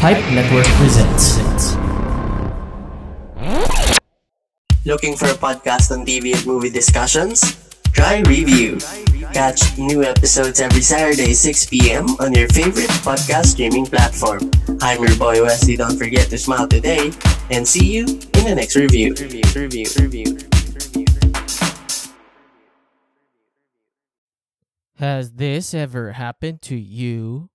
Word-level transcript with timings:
Pipe 0.00 0.24
Network 0.32 0.64
presents. 0.80 1.36
Looking 4.86 5.14
for 5.14 5.26
a 5.26 5.36
podcast 5.36 5.90
on 5.92 6.06
TV 6.06 6.34
and 6.34 6.46
movie 6.46 6.70
discussions? 6.70 7.40
Try 7.92 8.20
Review. 8.20 8.78
Catch 9.34 9.76
new 9.76 10.02
episodes 10.02 10.58
every 10.58 10.80
Saturday, 10.80 11.34
6 11.34 11.66
p.m. 11.66 12.06
on 12.18 12.32
your 12.32 12.48
favorite 12.48 12.88
podcast 13.04 13.46
streaming 13.52 13.84
platform. 13.84 14.50
I'm 14.80 15.02
your 15.04 15.16
boy 15.18 15.42
Wesley. 15.42 15.76
Don't 15.76 15.98
forget 15.98 16.30
to 16.30 16.38
smile 16.38 16.66
today, 16.66 17.12
and 17.50 17.68
see 17.68 17.92
you 17.92 18.06
in 18.06 18.44
the 18.44 18.54
next 18.56 18.76
review. 18.76 19.14
Review, 19.14 19.42
review, 19.54 19.86
review. 20.00 20.38
Has 24.96 25.32
this 25.32 25.74
ever 25.74 26.12
happened 26.12 26.62
to 26.62 26.76
you? 26.76 27.50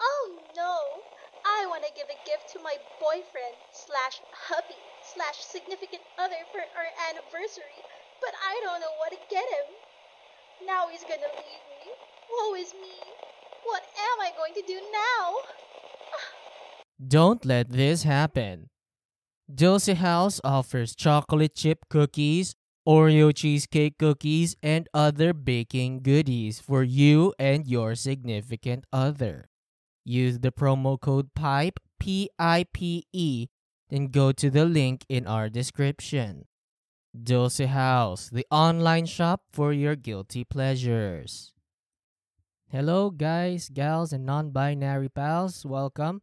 Oh 0.00 0.38
no! 0.56 0.76
I 1.46 1.64
want 1.66 1.82
to 1.84 1.90
give 1.96 2.08
a 2.08 2.18
gift 2.28 2.52
to 2.52 2.58
my 2.62 2.74
boyfriend 3.00 3.56
slash 3.72 4.20
hubby 4.32 4.76
slash 5.18 5.42
significant 5.42 6.02
other 6.14 6.38
for 6.54 6.62
our 6.78 6.90
anniversary, 7.10 7.82
but 8.22 8.30
I 8.38 8.54
don't 8.62 8.78
know 8.78 8.94
what 9.02 9.10
to 9.10 9.18
get 9.28 9.42
him. 9.42 9.74
Now 10.64 10.86
he's 10.86 11.02
gonna 11.02 11.34
leave 11.34 11.64
me. 11.66 11.82
Woe 12.30 12.54
is 12.54 12.72
me. 12.74 12.94
What 13.64 13.82
am 13.98 14.20
I 14.22 14.30
going 14.38 14.54
to 14.54 14.62
do 14.62 14.78
now? 14.94 15.42
Don't 17.08 17.44
let 17.44 17.70
this 17.70 18.04
happen. 18.04 18.70
Dulce 19.52 19.98
House 19.98 20.40
offers 20.44 20.94
chocolate 20.94 21.56
chip 21.56 21.88
cookies, 21.90 22.54
Oreo 22.86 23.34
cheesecake 23.34 23.98
cookies, 23.98 24.54
and 24.62 24.88
other 24.94 25.32
baking 25.32 26.02
goodies 26.02 26.60
for 26.60 26.84
you 26.84 27.34
and 27.40 27.66
your 27.66 27.96
significant 27.96 28.84
other. 28.92 29.48
Use 30.04 30.38
the 30.38 30.52
promo 30.52 31.00
code 31.00 31.34
PIPE, 31.34 31.80
P 31.98 32.30
I 32.38 32.66
P 32.72 33.04
E, 33.12 33.48
then 33.88 34.08
go 34.08 34.32
to 34.32 34.50
the 34.50 34.64
link 34.64 35.04
in 35.08 35.26
our 35.26 35.48
description. 35.48 36.46
Dulce 37.16 37.58
House, 37.58 38.28
the 38.28 38.46
online 38.50 39.06
shop 39.06 39.42
for 39.50 39.72
your 39.72 39.96
guilty 39.96 40.44
pleasures. 40.44 41.52
Hello, 42.70 43.10
guys, 43.10 43.70
gals, 43.70 44.12
and 44.12 44.26
non 44.26 44.50
binary 44.50 45.08
pals. 45.08 45.64
Welcome. 45.64 46.20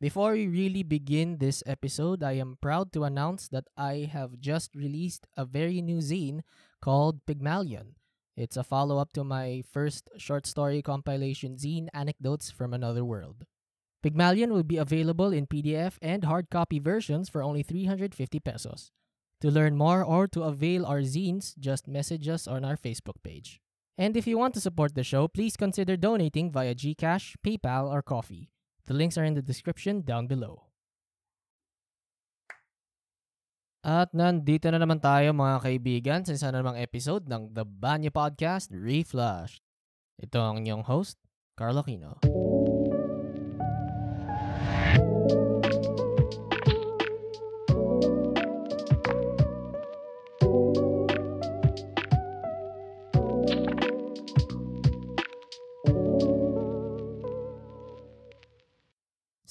Before 0.00 0.32
we 0.32 0.48
really 0.48 0.82
begin 0.82 1.36
this 1.38 1.62
episode, 1.66 2.24
I 2.24 2.32
am 2.32 2.58
proud 2.60 2.92
to 2.94 3.04
announce 3.04 3.46
that 3.48 3.68
I 3.76 4.08
have 4.10 4.40
just 4.40 4.74
released 4.74 5.28
a 5.36 5.44
very 5.44 5.80
new 5.80 5.98
zine 5.98 6.40
called 6.80 7.24
Pygmalion. 7.26 7.94
It's 8.36 8.56
a 8.56 8.64
follow 8.64 8.98
up 8.98 9.12
to 9.12 9.22
my 9.22 9.62
first 9.70 10.08
short 10.16 10.46
story 10.46 10.80
compilation 10.82 11.56
zine, 11.56 11.88
Anecdotes 11.92 12.50
from 12.50 12.72
Another 12.72 13.04
World. 13.04 13.44
Pygmalion 14.02 14.52
will 14.52 14.66
be 14.66 14.82
available 14.82 15.32
in 15.32 15.46
PDF 15.46 15.94
and 16.02 16.24
hard 16.26 16.50
copy 16.50 16.82
versions 16.82 17.30
for 17.30 17.42
only 17.42 17.62
350 17.62 18.18
pesos. 18.40 18.90
To 19.40 19.50
learn 19.50 19.78
more 19.78 20.02
or 20.02 20.26
to 20.34 20.42
avail 20.42 20.86
our 20.86 21.02
zines, 21.06 21.58
just 21.58 21.86
message 21.86 22.26
us 22.26 22.46
on 22.46 22.64
our 22.64 22.76
Facebook 22.76 23.22
page. 23.22 23.62
And 23.98 24.16
if 24.16 24.26
you 24.26 24.38
want 24.38 24.54
to 24.54 24.60
support 24.60 24.94
the 24.94 25.06
show, 25.06 25.28
please 25.28 25.56
consider 25.56 25.96
donating 25.96 26.50
via 26.50 26.74
GCash, 26.74 27.38
PayPal, 27.46 27.90
or 27.90 28.02
Coffee. 28.02 28.50
The 28.86 28.94
links 28.94 29.18
are 29.18 29.24
in 29.24 29.34
the 29.34 29.42
description 29.42 30.02
down 30.02 30.26
below. 30.26 30.66
At 33.82 34.14
nandito 34.14 34.70
na 34.70 34.78
naman 34.78 35.02
tayo 35.02 35.34
mga 35.34 35.58
kaibigan 35.58 36.20
sa 36.22 36.34
isa 36.38 36.54
na 36.54 36.62
namang 36.62 36.78
episode 36.78 37.26
ng 37.26 37.50
The 37.50 37.66
Banyo 37.66 38.14
Podcast 38.14 38.70
Reflush. 38.70 39.58
Ito 40.22 40.38
ang 40.38 40.62
inyong 40.62 40.86
host, 40.86 41.18
Carlo 41.58 41.82
Aquino. 41.82 42.22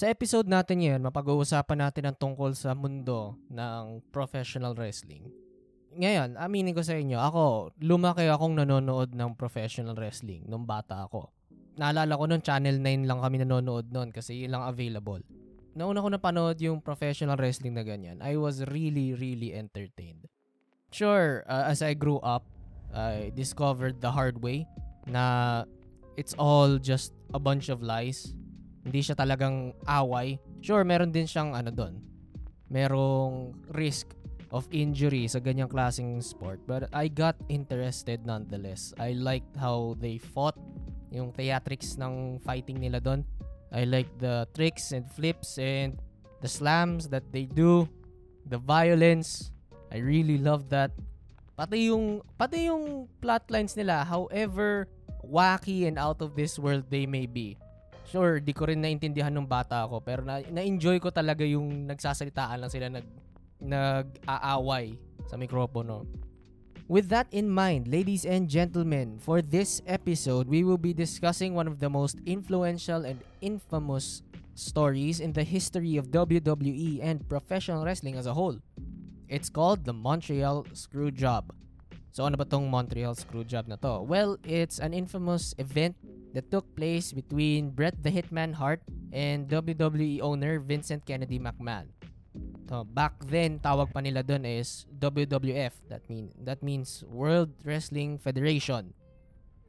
Sa 0.02 0.10
episode 0.10 0.50
natin 0.50 0.82
ngayon, 0.82 1.06
mapag-uusapan 1.06 1.78
natin 1.78 2.10
ang 2.10 2.18
tungkol 2.18 2.58
sa 2.58 2.74
mundo 2.74 3.38
ng 3.54 4.02
professional 4.10 4.74
wrestling. 4.74 5.30
Ngayon, 5.94 6.42
aminin 6.42 6.74
ko 6.74 6.82
sa 6.82 6.98
inyo, 6.98 7.22
ako, 7.22 7.70
lumaki 7.86 8.26
akong 8.26 8.58
nanonood 8.58 9.14
ng 9.14 9.38
professional 9.38 9.94
wrestling 9.94 10.42
nung 10.50 10.66
bata 10.66 11.06
ako. 11.06 11.30
Naalala 11.78 12.18
ko 12.18 12.26
noon, 12.26 12.42
Channel 12.42 12.82
9 12.82 13.06
lang 13.06 13.22
kami 13.22 13.46
nanonood 13.46 13.94
noon 13.94 14.10
kasi 14.10 14.42
yun 14.42 14.58
lang 14.58 14.66
available. 14.66 15.22
Nauna 15.78 16.02
ko 16.02 16.10
napanood 16.10 16.58
yung 16.58 16.82
professional 16.82 17.38
wrestling 17.38 17.78
na 17.78 17.86
ganyan, 17.86 18.26
I 18.26 18.42
was 18.42 18.66
really, 18.74 19.14
really 19.14 19.54
entertained. 19.54 20.26
Sure, 20.90 21.46
uh, 21.46 21.70
as 21.70 21.86
I 21.86 21.94
grew 21.94 22.18
up, 22.26 22.50
I 22.90 23.30
discovered 23.38 24.02
the 24.02 24.10
hard 24.10 24.42
way 24.42 24.66
na 25.06 25.70
it's 26.18 26.34
all 26.42 26.82
just 26.82 27.14
a 27.38 27.40
bunch 27.40 27.70
of 27.70 27.86
lies 27.86 28.34
hindi 28.82 29.00
siya 29.06 29.14
talagang 29.14 29.78
away. 29.86 30.42
Sure, 30.62 30.82
meron 30.82 31.14
din 31.14 31.30
siyang 31.30 31.54
ano 31.54 31.70
doon. 31.70 32.02
Merong 32.72 33.54
risk 33.78 34.18
of 34.52 34.68
injury 34.74 35.30
sa 35.30 35.40
ganyang 35.40 35.70
klaseng 35.70 36.20
sport. 36.20 36.60
But 36.66 36.90
I 36.92 37.08
got 37.08 37.38
interested 37.48 38.26
nonetheless. 38.26 38.92
I 38.98 39.14
liked 39.14 39.54
how 39.56 39.96
they 40.02 40.18
fought. 40.18 40.58
Yung 41.12 41.32
theatrics 41.36 42.00
ng 42.00 42.40
fighting 42.42 42.82
nila 42.82 43.00
doon. 43.00 43.22
I 43.72 43.88
like 43.88 44.10
the 44.20 44.48
tricks 44.52 44.92
and 44.92 45.08
flips 45.08 45.56
and 45.56 45.96
the 46.44 46.50
slams 46.50 47.08
that 47.14 47.30
they 47.32 47.48
do. 47.48 47.88
The 48.50 48.60
violence. 48.60 49.54
I 49.94 50.02
really 50.02 50.42
love 50.42 50.68
that. 50.74 50.92
Pati 51.56 51.92
yung, 51.94 52.26
pati 52.36 52.72
yung 52.72 53.06
plotlines 53.22 53.78
nila, 53.78 54.02
however 54.08 54.90
wacky 55.22 55.86
and 55.86 56.02
out 56.02 56.18
of 56.18 56.34
this 56.34 56.58
world 56.58 56.90
they 56.90 57.06
may 57.06 57.30
be 57.30 57.54
Sure, 58.12 58.44
di 58.44 58.52
ko 58.52 58.68
rin 58.68 58.84
naintindihan 58.84 59.32
nung 59.32 59.48
bata 59.48 59.88
ako 59.88 60.04
pero 60.04 60.20
na, 60.20 60.44
na-enjoy 60.44 61.00
ko 61.00 61.16
talaga 61.16 61.48
yung 61.48 61.88
nagsasalitaan 61.88 62.60
lang 62.60 62.68
sila 62.68 62.92
nag 62.92 63.08
nag-aaway 63.62 65.00
sa 65.32 65.40
mikropono. 65.40 66.04
With 66.92 67.08
that 67.08 67.32
in 67.32 67.48
mind, 67.48 67.88
ladies 67.88 68.28
and 68.28 68.52
gentlemen, 68.52 69.16
for 69.16 69.40
this 69.40 69.80
episode, 69.88 70.52
we 70.52 70.68
will 70.68 70.82
be 70.82 70.92
discussing 70.92 71.56
one 71.56 71.72
of 71.72 71.80
the 71.80 71.88
most 71.88 72.20
influential 72.28 73.08
and 73.08 73.24
infamous 73.40 74.28
stories 74.60 75.24
in 75.24 75.32
the 75.32 75.48
history 75.48 75.96
of 75.96 76.12
WWE 76.12 77.00
and 77.00 77.24
professional 77.32 77.88
wrestling 77.88 78.20
as 78.20 78.28
a 78.28 78.36
whole. 78.36 78.60
It's 79.32 79.48
called 79.48 79.88
the 79.88 79.96
Montreal 79.96 80.68
Screwjob. 80.76 81.56
So 82.12 82.28
ano 82.28 82.36
ba 82.36 82.44
tong 82.44 82.68
Montreal 82.68 83.16
Screwjob 83.16 83.72
na 83.72 83.80
to? 83.80 84.04
Well, 84.04 84.36
it's 84.44 84.84
an 84.84 84.92
infamous 84.92 85.56
event 85.56 85.96
that 86.36 86.52
took 86.52 86.68
place 86.76 87.16
between 87.16 87.72
Bret 87.72 87.96
the 88.04 88.12
Hitman 88.12 88.52
Hart 88.52 88.84
and 89.16 89.48
WWE 89.48 90.20
owner 90.20 90.60
Vincent 90.60 91.08
Kennedy 91.08 91.40
McMahon. 91.40 91.88
So, 92.72 92.88
back 92.88 93.20
then, 93.28 93.60
tawag 93.60 93.92
pa 93.92 94.00
nila 94.00 94.24
doon 94.24 94.48
is 94.48 94.88
WWF. 94.96 95.76
That 95.92 96.08
mean 96.08 96.32
that 96.48 96.64
means 96.64 97.04
World 97.04 97.52
Wrestling 97.68 98.16
Federation. 98.16 98.96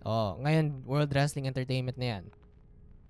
Oh, 0.07 0.39
ngayon 0.39 0.87
World 0.87 1.11
Wrestling 1.11 1.51
Entertainment 1.51 1.99
na 1.99 2.07
'yan. 2.07 2.25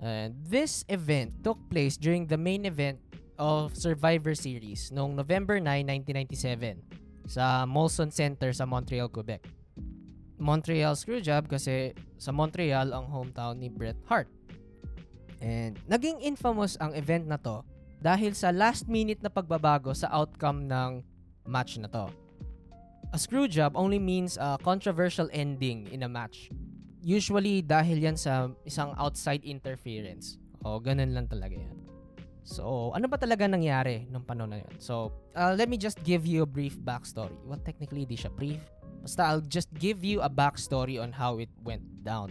And 0.00 0.32
this 0.44 0.84
event 0.88 1.44
took 1.44 1.60
place 1.68 2.00
during 2.00 2.28
the 2.28 2.40
main 2.40 2.64
event 2.64 3.00
of 3.36 3.76
Survivor 3.76 4.32
Series 4.32 4.88
noong 4.92 5.16
November 5.16 5.60
9, 5.60 5.88
1997 5.88 7.01
sa 7.26 7.64
Molson 7.68 8.10
Center 8.10 8.50
sa 8.54 8.66
Montreal, 8.66 9.10
Quebec. 9.10 9.46
Montreal 10.42 10.98
Screwjob 10.98 11.46
kasi 11.46 11.94
sa 12.18 12.34
Montreal 12.34 12.90
ang 12.90 13.06
hometown 13.06 13.62
ni 13.62 13.70
Bret 13.70 13.98
Hart. 14.10 14.26
And 15.42 15.78
naging 15.86 16.22
infamous 16.22 16.78
ang 16.78 16.94
event 16.94 17.30
na 17.30 17.38
to 17.38 17.66
dahil 18.02 18.34
sa 18.34 18.50
last 18.50 18.90
minute 18.90 19.22
na 19.22 19.30
pagbabago 19.30 19.94
sa 19.94 20.10
outcome 20.10 20.66
ng 20.66 21.02
match 21.46 21.78
na 21.78 21.90
to. 21.90 22.10
A 23.12 23.18
screwjob 23.18 23.74
only 23.74 23.98
means 23.98 24.38
a 24.38 24.58
controversial 24.62 25.28
ending 25.30 25.86
in 25.90 26.02
a 26.02 26.10
match. 26.10 26.50
Usually 27.02 27.62
dahil 27.62 27.98
yan 27.98 28.18
sa 28.18 28.50
isang 28.66 28.94
outside 28.98 29.42
interference. 29.42 30.38
O 30.62 30.78
ganun 30.78 31.14
lang 31.14 31.26
talaga 31.26 31.58
yan. 31.58 31.81
So, 32.42 32.90
ano 32.94 33.06
ba 33.06 33.16
talaga 33.16 33.46
nangyari 33.46 34.10
nung 34.10 34.26
panahon 34.26 34.50
na 34.54 34.58
yun? 34.60 34.74
So, 34.82 35.14
uh, 35.38 35.54
let 35.54 35.70
me 35.70 35.78
just 35.78 36.02
give 36.02 36.26
you 36.26 36.42
a 36.42 36.48
brief 36.48 36.74
backstory. 36.82 37.38
Well, 37.46 37.62
technically, 37.62 38.02
di 38.02 38.18
siya 38.18 38.34
brief 38.34 38.62
Basta 39.02 39.26
I'll 39.26 39.42
just 39.42 39.66
give 39.74 40.06
you 40.06 40.22
a 40.22 40.30
backstory 40.30 41.02
on 41.02 41.10
how 41.10 41.42
it 41.42 41.50
went 41.66 41.82
down. 42.06 42.30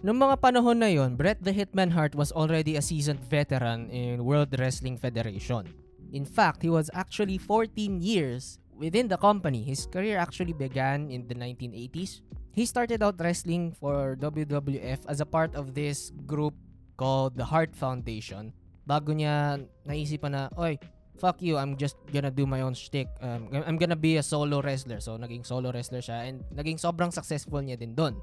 Noong 0.00 0.16
mga 0.16 0.40
panahon 0.40 0.80
na 0.80 0.88
yon, 0.88 1.20
Bret 1.20 1.36
the 1.44 1.52
Hitman 1.52 1.92
Hart 1.92 2.16
was 2.16 2.32
already 2.32 2.80
a 2.80 2.82
seasoned 2.82 3.20
veteran 3.28 3.92
in 3.92 4.24
World 4.24 4.48
Wrestling 4.56 4.96
Federation. 4.96 5.68
In 6.16 6.24
fact, 6.24 6.64
he 6.64 6.72
was 6.72 6.88
actually 6.96 7.36
14 7.36 8.00
years 8.00 8.56
within 8.72 9.10
the 9.12 9.20
company. 9.20 9.60
His 9.60 9.84
career 9.84 10.16
actually 10.16 10.56
began 10.56 11.12
in 11.12 11.28
the 11.28 11.36
1980s. 11.36 12.24
He 12.56 12.64
started 12.64 13.02
out 13.02 13.20
wrestling 13.20 13.76
for 13.76 14.16
WWF 14.16 15.04
as 15.04 15.20
a 15.20 15.28
part 15.28 15.52
of 15.52 15.74
this 15.74 16.08
group 16.24 16.54
called 16.96 17.36
the 17.36 17.44
Hart 17.44 17.76
Foundation 17.76 18.54
bago 18.88 19.12
niya 19.12 19.60
naisipan 19.84 20.32
na, 20.32 20.48
oy, 20.56 20.80
fuck 21.20 21.44
you, 21.44 21.60
I'm 21.60 21.76
just 21.76 22.00
gonna 22.08 22.32
do 22.32 22.48
my 22.48 22.64
own 22.64 22.72
shtick. 22.72 23.12
Um, 23.20 23.52
I'm 23.52 23.76
gonna 23.76 23.98
be 23.98 24.16
a 24.16 24.24
solo 24.24 24.64
wrestler. 24.64 25.04
So, 25.04 25.20
naging 25.20 25.44
solo 25.44 25.68
wrestler 25.68 26.00
siya 26.00 26.32
and 26.32 26.40
naging 26.56 26.80
sobrang 26.80 27.12
successful 27.12 27.60
niya 27.60 27.76
din 27.76 27.92
doon. 27.92 28.16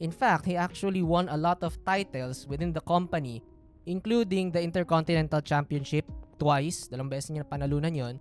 In 0.00 0.10
fact, 0.10 0.48
he 0.48 0.56
actually 0.56 1.04
won 1.04 1.28
a 1.28 1.36
lot 1.36 1.60
of 1.60 1.76
titles 1.84 2.48
within 2.48 2.72
the 2.72 2.80
company, 2.80 3.44
including 3.84 4.50
the 4.50 4.64
Intercontinental 4.64 5.44
Championship 5.44 6.08
twice. 6.40 6.88
Dalawang 6.88 7.12
beses 7.12 7.30
niya 7.30 7.44
panalunan 7.44 7.92
yon. 7.92 8.16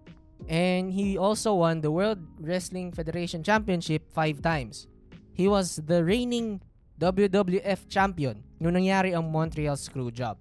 And 0.50 0.92
he 0.92 1.18
also 1.18 1.58
won 1.62 1.82
the 1.82 1.90
World 1.90 2.20
Wrestling 2.42 2.92
Federation 2.92 3.42
Championship 3.42 4.10
five 4.12 4.42
times. 4.42 4.90
He 5.32 5.48
was 5.48 5.80
the 5.86 6.04
reigning 6.04 6.62
WWF 7.02 7.90
champion 7.90 8.46
nung 8.62 8.78
nangyari 8.78 9.18
ang 9.18 9.26
Montreal 9.30 9.78
Screwjob. 9.78 10.38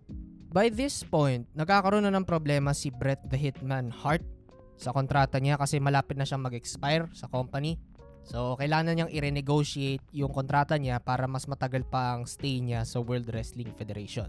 By 0.51 0.67
this 0.67 1.07
point, 1.07 1.47
nagkakaroon 1.55 2.03
na 2.03 2.11
ng 2.11 2.27
problema 2.27 2.75
si 2.75 2.91
Bret 2.91 3.23
the 3.31 3.39
Hitman 3.39 3.95
Hart 3.95 4.27
sa 4.75 4.91
kontrata 4.91 5.39
niya 5.39 5.55
kasi 5.55 5.79
malapit 5.79 6.19
na 6.19 6.27
siyang 6.27 6.43
mag-expire 6.43 7.07
sa 7.15 7.31
company. 7.31 7.79
So, 8.27 8.59
kailangan 8.59 8.99
niyang 8.99 9.15
i-renegotiate 9.15 10.03
yung 10.11 10.35
kontrata 10.35 10.75
niya 10.75 10.99
para 10.99 11.31
mas 11.31 11.47
matagal 11.47 11.87
pa 11.87 12.19
ang 12.19 12.27
stay 12.27 12.59
niya 12.59 12.83
sa 12.83 12.99
World 12.99 13.31
Wrestling 13.31 13.71
Federation. 13.79 14.27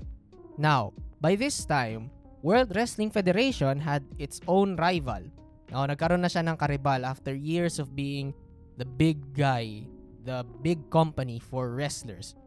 Now, 0.62 0.94
by 1.18 1.34
this 1.34 1.66
time, 1.66 2.14
World 2.46 2.70
Wrestling 2.78 3.10
Federation 3.10 3.82
had 3.82 4.06
its 4.22 4.38
own 4.46 4.78
rival. 4.78 5.26
Now, 5.74 5.90
nagkaroon 5.90 6.22
na 6.22 6.30
siya 6.30 6.46
ng 6.46 6.54
karibal 6.54 7.02
after 7.02 7.34
years 7.34 7.82
of 7.82 7.98
being 7.98 8.30
the 8.78 8.86
big 8.86 9.18
guy 9.34 9.90
the 10.22 10.46
big 10.62 10.86
company 10.94 11.42
for 11.42 11.74
wrestlers. 11.74 12.38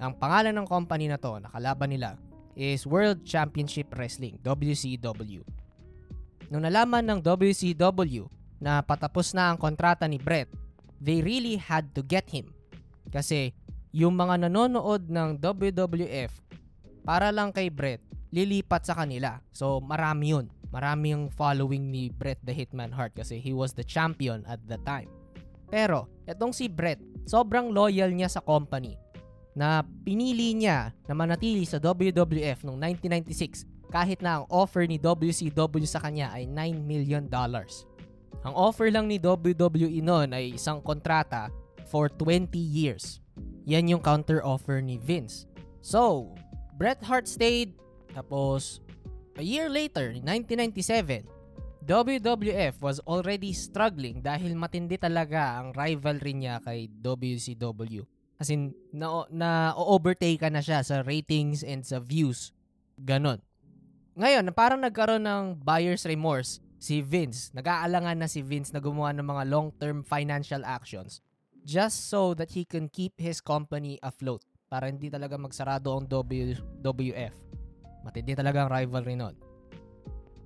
Ang 0.00 0.16
pangalan 0.16 0.56
ng 0.56 0.64
company 0.64 1.06
na 1.06 1.20
to, 1.20 1.36
nakalaban 1.36 1.92
nila, 1.92 2.16
is 2.54 2.86
World 2.86 3.22
Championship 3.26 3.90
Wrestling, 3.94 4.38
WCW. 4.42 5.42
Nung 6.50 6.62
nalaman 6.62 7.02
ng 7.06 7.20
WCW 7.22 8.30
na 8.62 8.80
patapos 8.80 9.34
na 9.34 9.50
ang 9.50 9.58
kontrata 9.58 10.06
ni 10.06 10.18
Brett, 10.18 10.50
they 11.02 11.20
really 11.20 11.58
had 11.58 11.90
to 11.92 12.00
get 12.00 12.26
him. 12.30 12.54
Kasi 13.10 13.52
yung 13.94 14.14
mga 14.18 14.46
nanonood 14.46 15.06
ng 15.10 15.38
WWF, 15.38 16.32
para 17.04 17.28
lang 17.34 17.52
kay 17.52 17.68
Brett, 17.68 18.00
lilipat 18.34 18.88
sa 18.88 18.96
kanila. 18.96 19.38
So 19.54 19.78
marami 19.78 20.34
yun. 20.34 20.46
Marami 20.74 21.14
yung 21.14 21.30
following 21.30 21.94
ni 21.94 22.10
Brett 22.10 22.42
the 22.42 22.50
Hitman 22.50 22.90
Hart 22.90 23.14
kasi 23.14 23.38
he 23.38 23.54
was 23.54 23.78
the 23.78 23.86
champion 23.86 24.42
at 24.50 24.58
the 24.66 24.74
time. 24.82 25.06
Pero, 25.70 26.10
etong 26.26 26.50
si 26.50 26.66
Brett, 26.66 26.98
sobrang 27.26 27.70
loyal 27.70 28.10
niya 28.10 28.26
sa 28.26 28.42
company 28.42 28.98
na 29.54 29.86
pinili 30.02 30.54
niya 30.54 30.90
na 31.06 31.14
manatili 31.14 31.62
sa 31.62 31.78
WWF 31.78 32.66
noong 32.66 32.78
1996 32.98 33.66
kahit 33.94 34.18
na 34.18 34.42
ang 34.42 34.44
offer 34.50 34.86
ni 34.90 34.98
WCW 34.98 35.86
sa 35.86 36.02
kanya 36.02 36.34
ay 36.34 36.50
9 36.50 36.82
million 36.82 37.24
dollars. 37.30 37.86
Ang 38.42 38.52
offer 38.52 38.90
lang 38.90 39.06
ni 39.06 39.16
WWE 39.22 40.02
noon 40.04 40.34
ay 40.34 40.58
isang 40.58 40.82
kontrata 40.82 41.48
for 41.88 42.10
20 42.10 42.50
years. 42.58 43.22
Yan 43.64 43.88
yung 43.88 44.02
counter 44.02 44.44
offer 44.44 44.82
ni 44.82 45.00
Vince. 45.00 45.48
So, 45.80 46.34
Bret 46.76 47.00
Hart 47.00 47.30
stayed 47.30 47.78
tapos 48.14 48.78
a 49.34 49.42
year 49.42 49.66
later, 49.66 50.14
1997, 50.14 51.26
WWF 51.84 52.80
was 52.80 53.02
already 53.04 53.52
struggling 53.52 54.24
dahil 54.24 54.56
matindi 54.56 54.96
talaga 54.96 55.60
ang 55.60 55.76
rivalry 55.76 56.32
niya 56.32 56.62
kay 56.64 56.88
WCW. 56.88 58.06
As 58.38 58.50
in, 58.50 58.74
na, 58.90 59.26
na 59.30 59.72
overtake 59.78 60.42
na 60.50 60.60
siya 60.62 60.82
sa 60.82 61.06
ratings 61.06 61.62
and 61.62 61.86
sa 61.86 62.02
views. 62.02 62.50
Ganon. 62.98 63.38
Ngayon, 64.14 64.46
parang 64.54 64.82
nagkaroon 64.82 65.26
ng 65.26 65.44
buyer's 65.58 66.06
remorse 66.06 66.62
si 66.78 67.02
Vince. 67.02 67.50
Nag-aalangan 67.54 68.20
na 68.20 68.28
si 68.30 68.44
Vince 68.44 68.70
na 68.70 68.82
gumawa 68.82 69.10
ng 69.16 69.26
mga 69.26 69.42
long-term 69.50 70.06
financial 70.06 70.62
actions 70.62 71.24
just 71.64 72.12
so 72.12 72.36
that 72.36 72.52
he 72.52 72.62
can 72.62 72.92
keep 72.92 73.16
his 73.16 73.40
company 73.40 73.96
afloat 74.04 74.44
para 74.68 74.86
hindi 74.86 75.08
talaga 75.08 75.40
magsarado 75.40 75.96
ang 75.96 76.04
WWF. 76.06 77.34
Matindi 78.04 78.36
talaga 78.36 78.66
ang 78.66 78.70
rivalry 78.70 79.16
nun. 79.16 79.34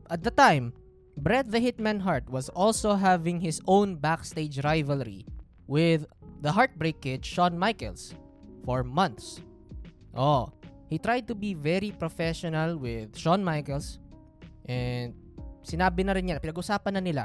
At 0.09 0.23
the 0.23 0.33
time, 0.33 0.73
Bret 1.19 1.51
the 1.51 1.59
Hitman 1.59 2.07
Hart 2.07 2.31
was 2.31 2.47
also 2.55 2.95
having 2.95 3.43
his 3.43 3.59
own 3.67 3.99
backstage 3.99 4.63
rivalry 4.63 5.27
with 5.67 6.07
the 6.41 6.51
Heartbreak 6.51 7.03
Kid 7.03 7.25
Shawn 7.25 7.59
Michaels 7.59 8.15
for 8.65 8.83
months. 8.85 9.41
Oh, 10.15 10.51
he 10.89 10.99
tried 10.99 11.29
to 11.29 11.35
be 11.35 11.55
very 11.55 11.91
professional 11.91 12.79
with 12.79 13.15
Shawn 13.17 13.43
Michaels 13.45 13.99
and 14.67 15.15
sinabi 15.63 16.05
na 16.05 16.17
rin 16.17 16.29
niya, 16.29 16.41
pinag-usapan 16.41 16.97
na 16.97 17.03
nila 17.03 17.25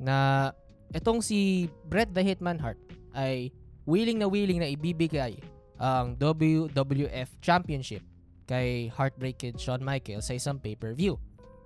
na 0.00 0.50
itong 0.94 1.20
si 1.20 1.68
Bret 1.86 2.10
the 2.10 2.22
Hitman 2.22 2.58
Hart 2.58 2.80
ay 3.14 3.52
willing 3.84 4.18
na 4.18 4.26
willing 4.26 4.62
na 4.62 4.68
ibibigay 4.70 5.38
ang 5.78 6.16
WWF 6.16 7.28
Championship 7.44 8.02
kay 8.48 8.88
Heartbreak 8.92 9.40
Kid 9.40 9.56
Shawn 9.60 9.80
Michaels 9.84 10.28
sa 10.28 10.36
isang 10.36 10.60
pay-per-view. 10.60 11.16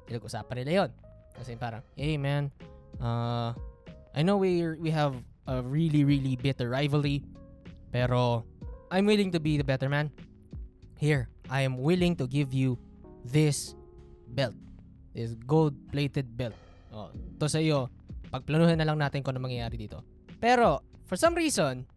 Pinag-usapan 0.07 0.63
nila 0.63 0.73
yon. 0.85 0.91
Kasi 1.39 1.55
parang, 1.55 1.83
hey 1.95 2.19
man, 2.19 2.51
uh, 2.99 3.55
I 4.15 4.27
know 4.27 4.41
we 4.41 4.65
we 4.81 4.91
have 4.91 5.15
a 5.49 5.65
really 5.65 6.05
really 6.05 6.37
bitter 6.37 6.69
rivalry, 6.69 7.25
pero 7.89 8.45
I'm 8.93 9.09
willing 9.09 9.33
to 9.33 9.41
be 9.41 9.57
the 9.57 9.65
better 9.65 9.89
man. 9.89 10.13
Here, 11.01 11.33
I 11.49 11.65
am 11.65 11.81
willing 11.81 12.17
to 12.21 12.29
give 12.29 12.53
you 12.53 12.77
this 13.25 13.73
belt. 14.37 14.55
This 15.17 15.35
gold-plated 15.49 16.37
belt. 16.37 16.55
Oh, 16.93 17.09
to 17.41 17.49
sa 17.49 17.59
iyo, 17.59 17.89
pagplanuhan 18.29 18.81
na 18.81 18.87
lang 18.89 19.01
natin 19.01 19.25
kung 19.25 19.37
ano 19.37 19.49
mangyayari 19.49 19.81
dito. 19.81 20.05
Pero, 20.39 20.85
for 21.09 21.17
some 21.17 21.37
reason, 21.37 21.89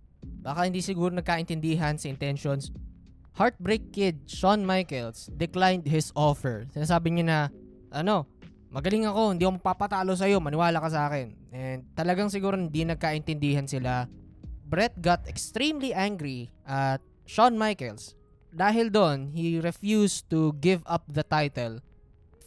baka 0.43 0.67
hindi 0.67 0.79
siguro 0.79 1.11
nagkaintindihan 1.11 1.99
sa 1.99 2.07
intentions, 2.07 2.71
Heartbreak 3.39 3.95
Kid 3.95 4.27
Shawn 4.27 4.67
Michaels 4.67 5.31
declined 5.39 5.87
his 5.87 6.11
offer. 6.19 6.67
Sinasabi 6.75 7.15
niya 7.15 7.25
na, 7.25 7.39
ano, 7.95 8.27
magaling 8.71 9.03
ako, 9.03 9.35
hindi 9.35 9.43
ako 9.43 9.59
mapapatalo 9.59 10.15
sa'yo, 10.15 10.39
maniwala 10.39 10.79
ka 10.79 10.89
sa 10.89 11.11
akin. 11.11 11.27
And 11.51 11.83
talagang 11.91 12.31
siguro 12.31 12.55
hindi 12.55 12.87
nagkaintindihan 12.87 13.67
sila. 13.67 14.07
Brett 14.65 14.95
got 15.03 15.27
extremely 15.27 15.91
angry 15.91 16.47
at 16.63 17.03
Shawn 17.27 17.59
Michaels. 17.59 18.15
Dahil 18.55 18.87
doon, 18.87 19.35
he 19.35 19.59
refused 19.59 20.31
to 20.31 20.55
give 20.63 20.79
up 20.87 21.03
the 21.11 21.23
title 21.27 21.83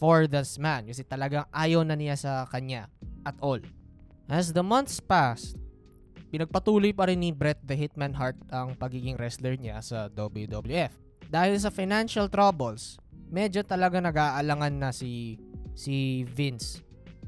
for 0.00 0.24
this 0.24 0.56
man. 0.56 0.88
Kasi 0.88 1.04
talagang 1.04 1.44
ayaw 1.52 1.84
na 1.84 1.96
niya 1.96 2.16
sa 2.16 2.32
kanya 2.48 2.88
at 3.28 3.36
all. 3.44 3.60
As 4.24 4.56
the 4.56 4.64
months 4.64 5.04
passed, 5.04 5.60
pinagpatuloy 6.32 6.96
pa 6.96 7.12
rin 7.12 7.20
ni 7.20 7.30
Brett 7.32 7.60
the 7.60 7.76
Hitman 7.76 8.16
Hart 8.16 8.40
ang 8.48 8.72
pagiging 8.72 9.20
wrestler 9.20 9.60
niya 9.60 9.84
sa 9.84 10.08
WWF. 10.08 10.92
Dahil 11.28 11.60
sa 11.60 11.68
financial 11.68 12.32
troubles, 12.32 12.96
medyo 13.28 13.60
talaga 13.60 14.00
nag-aalangan 14.00 14.74
na 14.80 14.90
si 14.92 15.36
si 15.74 16.24
Vince. 16.24 16.80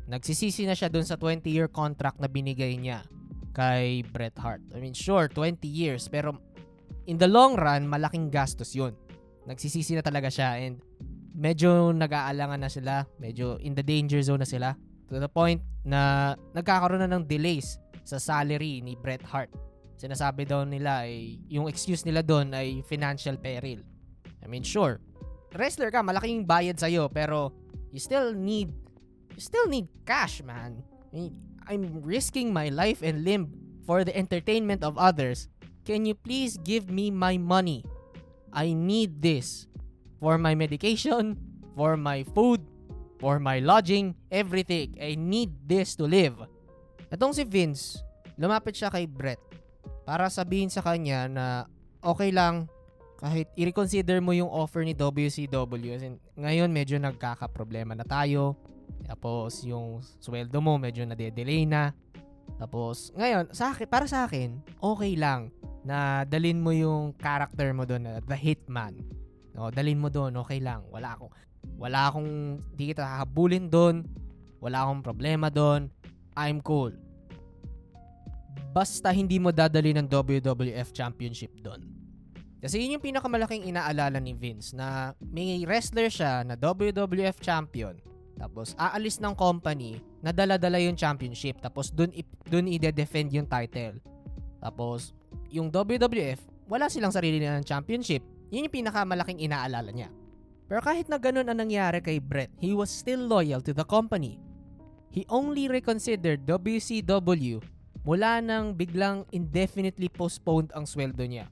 Nagsisisi 0.07 0.65
na 0.65 0.79
siya 0.79 0.87
dun 0.87 1.03
sa 1.03 1.19
20-year 1.19 1.67
contract 1.71 2.23
na 2.23 2.31
binigay 2.31 2.79
niya 2.79 3.03
kay 3.51 4.07
Bret 4.15 4.39
Hart. 4.39 4.63
I 4.71 4.79
mean, 4.79 4.95
sure, 4.95 5.27
20 5.27 5.67
years, 5.67 6.07
pero 6.07 6.39
in 7.11 7.19
the 7.19 7.27
long 7.27 7.59
run, 7.59 7.91
malaking 7.91 8.31
gastos 8.31 8.73
yun. 8.73 8.95
Nagsisisi 9.47 9.99
na 9.99 10.03
talaga 10.03 10.31
siya 10.31 10.63
and 10.63 10.79
medyo 11.35 11.91
nag-aalangan 11.91 12.61
na 12.63 12.71
sila. 12.71 13.03
Medyo 13.19 13.59
in 13.63 13.75
the 13.75 13.83
danger 13.83 14.23
zone 14.23 14.43
na 14.43 14.49
sila. 14.49 14.79
To 15.11 15.23
the 15.23 15.31
point 15.31 15.63
na 15.87 16.35
nagkakaroon 16.55 17.03
na 17.03 17.11
ng 17.11 17.27
delays 17.27 17.79
sa 18.03 18.19
salary 18.19 18.83
ni 18.83 18.99
Bret 18.99 19.23
Hart. 19.23 19.51
Sinasabi 19.97 20.45
daw 20.45 20.63
nila 20.67 21.07
ay 21.07 21.41
yung 21.49 21.67
excuse 21.71 22.05
nila 22.05 22.21
doon 22.21 22.53
ay 22.53 22.83
financial 22.85 23.39
peril. 23.39 23.81
I 24.43 24.47
mean, 24.47 24.63
sure, 24.63 25.01
wrestler 25.57 25.91
ka, 25.91 26.05
malaking 26.05 26.45
bayad 26.45 26.77
sa'yo, 26.77 27.09
pero 27.09 27.51
you 27.97 28.03
still 28.05 28.37
need 28.37 28.69
you 29.33 29.41
still 29.41 29.65
need 29.73 29.89
cash, 30.05 30.45
man. 30.45 30.85
I'm 31.65 32.05
risking 32.05 32.53
my 32.53 32.69
life 32.69 33.01
and 33.01 33.25
limb 33.25 33.49
for 33.89 34.05
the 34.05 34.13
entertainment 34.13 34.85
of 34.85 35.01
others. 35.01 35.49
Can 35.89 36.05
you 36.05 36.13
please 36.13 36.61
give 36.61 36.93
me 36.93 37.09
my 37.09 37.41
money? 37.41 37.89
I 38.53 38.77
need 38.77 39.25
this 39.25 39.65
for 40.21 40.37
my 40.37 40.53
medication, 40.53 41.41
for 41.73 41.97
my 41.97 42.21
food, 42.37 42.61
for 43.17 43.41
my 43.41 43.65
lodging, 43.65 44.13
everything. 44.29 45.01
I 45.01 45.17
need 45.17 45.57
this 45.65 45.97
to 45.97 46.05
live. 46.05 46.37
Itong 47.09 47.33
si 47.33 47.49
Vince, 47.49 48.05
lumapit 48.37 48.77
siya 48.77 48.93
kay 48.93 49.09
Brett 49.09 49.41
para 50.05 50.29
sabihin 50.29 50.69
sa 50.69 50.85
kanya 50.85 51.33
na 51.33 51.47
okay 52.05 52.29
lang 52.29 52.69
kahit 53.17 53.49
i-reconsider 53.57 54.21
mo 54.21 54.37
yung 54.37 54.53
offer 54.53 54.85
ni 54.85 54.93
WCW. 54.93 55.97
In, 56.01 56.21
ngayon 56.37 56.69
medyo 56.69 57.01
nagkaka-problema 57.01 57.97
na 57.97 58.05
tayo. 58.05 58.57
Tapos 59.09 59.65
yung 59.65 60.05
sweldo 60.21 60.61
mo 60.61 60.77
medyo 60.77 61.03
na-delay 61.09 61.65
na. 61.65 61.97
Tapos 62.61 63.11
ngayon, 63.17 63.51
sa 63.51 63.73
akin, 63.75 63.87
para 63.89 64.07
sa 64.07 64.29
akin, 64.29 64.61
okay 64.79 65.19
lang 65.19 65.51
na 65.87 66.27
dalin 66.27 66.61
mo 66.61 66.71
yung 66.75 67.15
character 67.17 67.71
mo 67.73 67.87
doon 67.87 68.05
na 68.05 68.13
the 68.27 68.37
hitman. 68.37 69.01
O, 69.57 69.73
dalin 69.73 69.97
mo 69.97 70.13
doon, 70.13 70.37
okay 70.37 70.61
lang. 70.61 70.85
Wala 70.93 71.17
akong, 71.17 71.33
wala 71.81 72.13
akong, 72.13 72.61
di 72.77 72.93
kita 72.93 73.07
hahabulin 73.07 73.73
doon. 73.73 74.05
Wala 74.61 74.85
akong 74.85 75.01
problema 75.01 75.49
doon. 75.49 75.89
I'm 76.37 76.61
cool. 76.61 76.93
Basta 78.77 79.09
hindi 79.09 79.41
mo 79.41 79.49
dadali 79.57 79.97
ng 79.97 80.05
WWF 80.05 80.93
Championship 80.93 81.57
doon. 81.65 81.96
Kasi 82.57 82.81
yun 82.81 82.97
yung 82.97 83.05
pinakamalaking 83.05 83.69
inaalala 83.69 84.17
ni 84.17 84.33
Vince 84.33 84.73
na 84.73 85.13
may 85.21 85.61
wrestler 85.69 86.09
siya 86.09 86.41
na 86.43 86.57
WWF 86.57 87.39
champion 87.39 88.01
tapos 88.37 88.77
aalis 88.77 89.17
ng 89.17 89.33
company 89.33 90.05
na 90.21 90.29
dala-dala 90.29 90.77
yung 90.77 90.97
championship 90.97 91.57
tapos 91.61 91.89
dun, 91.89 92.13
dun 92.49 92.69
i-defend 92.69 93.33
yung 93.33 93.49
title. 93.49 93.97
Tapos 94.61 95.17
yung 95.49 95.73
WWF 95.73 96.41
wala 96.69 96.93
silang 96.93 97.15
sarili 97.15 97.41
na 97.41 97.61
ng 97.61 97.67
championship. 97.67 98.21
Yun 98.53 98.69
yung 98.69 98.77
pinakamalaking 98.77 99.41
inaalala 99.41 99.89
niya. 99.91 100.13
Pero 100.67 100.83
kahit 100.83 101.07
na 101.07 101.17
ganun 101.17 101.47
ang 101.47 101.59
nangyari 101.63 102.03
kay 102.03 102.19
Brett, 102.19 102.51
he 102.59 102.75
was 102.75 102.91
still 102.91 103.23
loyal 103.23 103.63
to 103.63 103.71
the 103.71 103.87
company. 103.87 104.43
He 105.15 105.25
only 105.33 105.71
reconsidered 105.71 106.45
WCW 106.45 107.63
mula 108.05 108.43
nang 108.45 108.77
biglang 108.77 109.25
indefinitely 109.33 110.11
postponed 110.11 110.75
ang 110.77 110.85
sweldo 110.85 111.25
niya. 111.25 111.49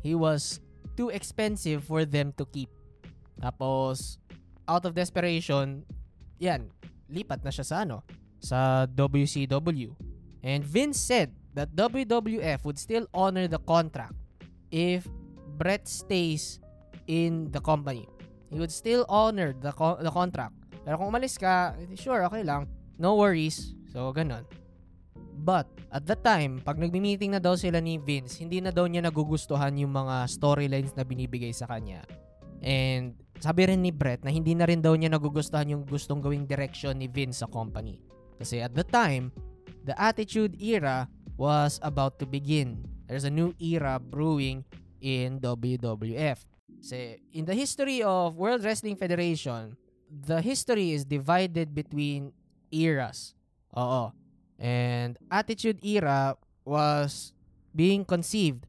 He 0.00 0.16
was 0.16 0.60
too 0.96 1.08
expensive 1.08 1.84
for 1.84 2.04
them 2.04 2.32
to 2.40 2.44
keep. 2.48 2.68
Tapos, 3.40 4.20
out 4.68 4.84
of 4.84 4.92
desperation, 4.96 5.84
yan, 6.40 6.68
lipat 7.08 7.44
na 7.44 7.52
siya 7.52 7.64
sa 7.64 7.76
ano, 7.84 8.04
sa 8.40 8.84
WCW. 8.88 9.92
And 10.40 10.64
Vince 10.64 11.00
said 11.00 11.36
that 11.52 11.76
WWF 11.76 12.64
would 12.64 12.78
still 12.78 13.04
honor 13.12 13.48
the 13.48 13.60
contract 13.60 14.16
if 14.72 15.04
Brett 15.60 15.84
stays 15.84 16.60
in 17.04 17.52
the 17.52 17.60
company. 17.60 18.08
He 18.48 18.56
would 18.56 18.72
still 18.72 19.04
honor 19.08 19.52
the 19.52 19.72
co- 19.72 20.00
the 20.00 20.10
contract. 20.10 20.56
Pero 20.84 20.96
kung 20.96 21.12
umalis 21.12 21.36
ka, 21.36 21.76
sure, 21.92 22.24
okay 22.24 22.40
lang. 22.40 22.64
No 22.96 23.20
worries. 23.20 23.76
So, 23.92 24.12
ganun. 24.16 24.48
But, 25.40 25.72
at 25.88 26.04
the 26.04 26.20
time, 26.20 26.60
pag 26.60 26.76
nagmi-meeting 26.76 27.32
na 27.32 27.40
daw 27.40 27.56
sila 27.56 27.80
ni 27.80 27.96
Vince, 27.96 28.44
hindi 28.44 28.60
na 28.60 28.68
daw 28.68 28.84
niya 28.84 29.08
nagugustuhan 29.08 29.72
yung 29.80 29.96
mga 29.96 30.28
storylines 30.28 30.92
na 30.92 31.00
binibigay 31.00 31.56
sa 31.56 31.64
kanya. 31.64 32.04
And, 32.60 33.16
sabi 33.40 33.72
rin 33.72 33.80
ni 33.80 33.88
Brett 33.88 34.20
na 34.20 34.28
hindi 34.28 34.52
na 34.52 34.68
rin 34.68 34.84
daw 34.84 34.92
niya 34.92 35.16
nagugustuhan 35.16 35.72
yung 35.72 35.88
gustong 35.88 36.20
gawing 36.20 36.44
direction 36.44 37.00
ni 37.00 37.08
Vince 37.08 37.40
sa 37.40 37.48
company. 37.48 38.04
Kasi 38.36 38.60
at 38.60 38.76
the 38.76 38.84
time, 38.84 39.32
the 39.88 39.96
Attitude 39.96 40.60
Era 40.60 41.08
was 41.40 41.80
about 41.80 42.20
to 42.20 42.28
begin. 42.28 42.84
There's 43.08 43.24
a 43.24 43.32
new 43.32 43.56
era 43.56 43.96
brewing 43.96 44.68
in 45.00 45.40
WWF. 45.40 46.44
Kasi 46.84 47.16
in 47.32 47.48
the 47.48 47.56
history 47.56 48.04
of 48.04 48.36
World 48.36 48.60
Wrestling 48.60 49.00
Federation, 49.00 49.80
the 50.06 50.44
history 50.44 50.92
is 50.92 51.08
divided 51.08 51.72
between 51.72 52.36
eras. 52.68 53.32
Oo. 53.72 54.12
And 54.60 55.16
Attitude 55.32 55.80
Era 55.80 56.36
was 56.68 57.32
being 57.72 58.04
conceived 58.04 58.68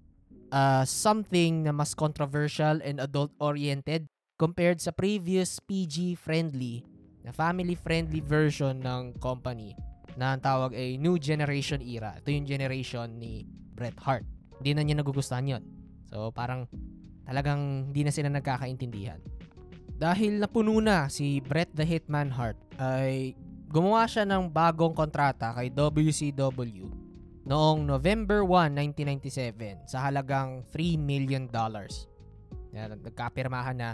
as 0.51 0.88
something 0.88 1.67
na 1.67 1.75
mas 1.75 1.91
controversial 1.91 2.79
and 2.79 3.03
adult-oriented 3.03 4.07
compared 4.39 4.79
sa 4.79 4.95
previous 4.95 5.60
PG-friendly 5.60 6.88
na 7.27 7.36
family-friendly 7.36 8.24
version 8.24 8.79
ng 8.81 9.19
company 9.19 9.75
na 10.15 10.33
ang 10.33 10.41
tawag 10.41 10.71
ay 10.74 10.95
New 10.98 11.19
Generation 11.19 11.83
Era. 11.83 12.15
Ito 12.17 12.31
yung 12.33 12.48
generation 12.48 13.19
ni 13.19 13.45
Bret 13.75 13.95
Hart. 14.00 14.25
Hindi 14.63 14.71
na 14.74 14.81
niya 14.81 14.95
nagugustuhan 15.03 15.45
yun. 15.45 15.63
So 16.07 16.31
parang 16.31 16.65
talagang 17.27 17.91
hindi 17.91 18.07
na 18.07 18.12
sila 18.12 18.31
nagkakaintindihan. 18.31 19.19
Dahil 20.01 20.41
napuno 20.41 20.81
na 20.81 21.05
si 21.07 21.39
Bret 21.45 21.69
the 21.77 21.86
Hitman 21.86 22.33
Hart 22.33 22.57
ay 22.81 23.38
gumawa 23.72 24.04
siya 24.04 24.28
ng 24.28 24.51
bagong 24.51 24.92
kontrata 24.92 25.56
kay 25.56 25.72
WCW 25.72 26.92
noong 27.48 27.88
November 27.88 28.44
1, 28.44 28.75
1997 29.00 29.88
sa 29.88 30.12
halagang 30.12 30.62
3 30.75 31.00
million 31.00 31.48
dollars. 31.48 32.06
Nagkapirmahan 32.75 33.80
na. 33.80 33.92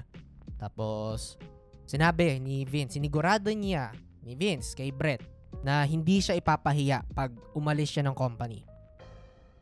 Tapos, 0.57 1.38
sinabi 1.86 2.41
ni 2.41 2.65
Vince, 2.65 2.98
sinigurado 2.98 3.53
niya 3.53 3.93
ni 4.25 4.34
Vince 4.34 4.74
kay 4.74 4.89
Brett 4.89 5.22
na 5.62 5.86
hindi 5.86 6.19
siya 6.19 6.36
ipapahiya 6.41 7.05
pag 7.13 7.31
umalis 7.53 7.93
siya 7.93 8.10
ng 8.10 8.17
company. 8.17 8.65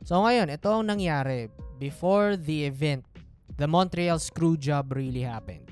So 0.08 0.24
ngayon, 0.24 0.48
ito 0.48 0.72
ang 0.72 0.88
nangyari. 0.88 1.52
Before 1.76 2.40
the 2.40 2.72
event, 2.72 3.04
the 3.60 3.68
Montreal 3.68 4.18
Screwjob 4.18 4.96
really 4.96 5.28
happened. 5.28 5.68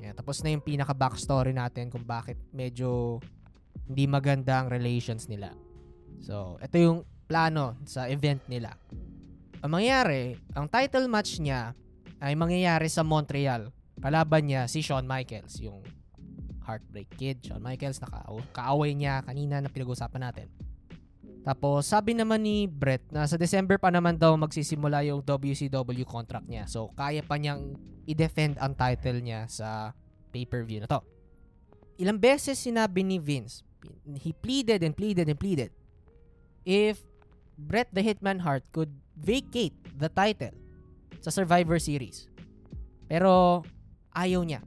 Yan, 0.00 0.14
tapos 0.16 0.40
na 0.40 0.54
yung 0.54 0.64
pinaka 0.64 0.94
backstory 0.96 1.52
natin 1.52 1.92
kung 1.92 2.06
bakit 2.06 2.38
medyo 2.54 3.20
hindi 3.90 4.06
maganda 4.06 4.62
ang 4.62 4.68
relations 4.70 5.26
nila. 5.26 5.50
So, 6.22 6.60
ito 6.62 6.76
yung 6.78 6.98
plano 7.26 7.78
sa 7.86 8.06
event 8.06 8.42
nila. 8.46 8.74
Ang 9.60 9.80
mangyayari, 9.80 10.38
ang 10.56 10.66
title 10.66 11.06
match 11.10 11.38
niya 11.38 11.74
ay 12.20 12.36
mangyayari 12.36 12.88
sa 12.88 13.04
Montreal. 13.04 13.72
Kalaban 14.00 14.48
niya 14.48 14.64
si 14.66 14.80
Shawn 14.80 15.04
Michaels, 15.04 15.60
yung 15.60 15.84
Heartbreak 16.64 17.10
Kid. 17.16 17.44
Shawn 17.44 17.64
Michaels, 17.64 18.00
naka 18.00 18.24
kaaway 18.54 18.94
niya 18.96 19.20
kanina 19.24 19.60
na 19.60 19.68
pinag-usapan 19.68 20.22
natin. 20.30 20.48
Tapos, 21.40 21.88
sabi 21.88 22.12
naman 22.12 22.44
ni 22.44 22.68
Brett 22.68 23.00
na 23.08 23.24
sa 23.24 23.40
December 23.40 23.80
pa 23.80 23.88
naman 23.88 24.20
daw 24.20 24.36
magsisimula 24.36 25.00
yung 25.08 25.24
WCW 25.24 26.04
contract 26.04 26.44
niya. 26.44 26.68
So, 26.68 26.92
kaya 26.92 27.24
pa 27.24 27.40
niyang 27.40 27.80
i-defend 28.04 28.60
ang 28.60 28.76
title 28.76 29.24
niya 29.24 29.48
sa 29.48 29.96
pay-per-view 30.30 30.84
na 30.84 30.88
to. 30.88 31.00
Ilang 32.00 32.16
beses 32.16 32.56
sinabi 32.56 33.04
ni 33.04 33.20
Vince, 33.20 33.60
he 34.16 34.32
pleaded 34.32 34.80
and 34.80 34.96
pleaded 34.96 35.28
and 35.28 35.36
pleaded 35.36 35.68
if 36.64 37.04
Bret 37.60 37.92
the 37.92 38.00
Hitman 38.00 38.40
Hart 38.40 38.64
could 38.72 38.88
vacate 39.20 39.76
the 40.00 40.08
title 40.08 40.56
sa 41.20 41.28
Survivor 41.28 41.76
Series. 41.76 42.24
Pero 43.04 43.60
ayaw 44.16 44.40
niya. 44.40 44.64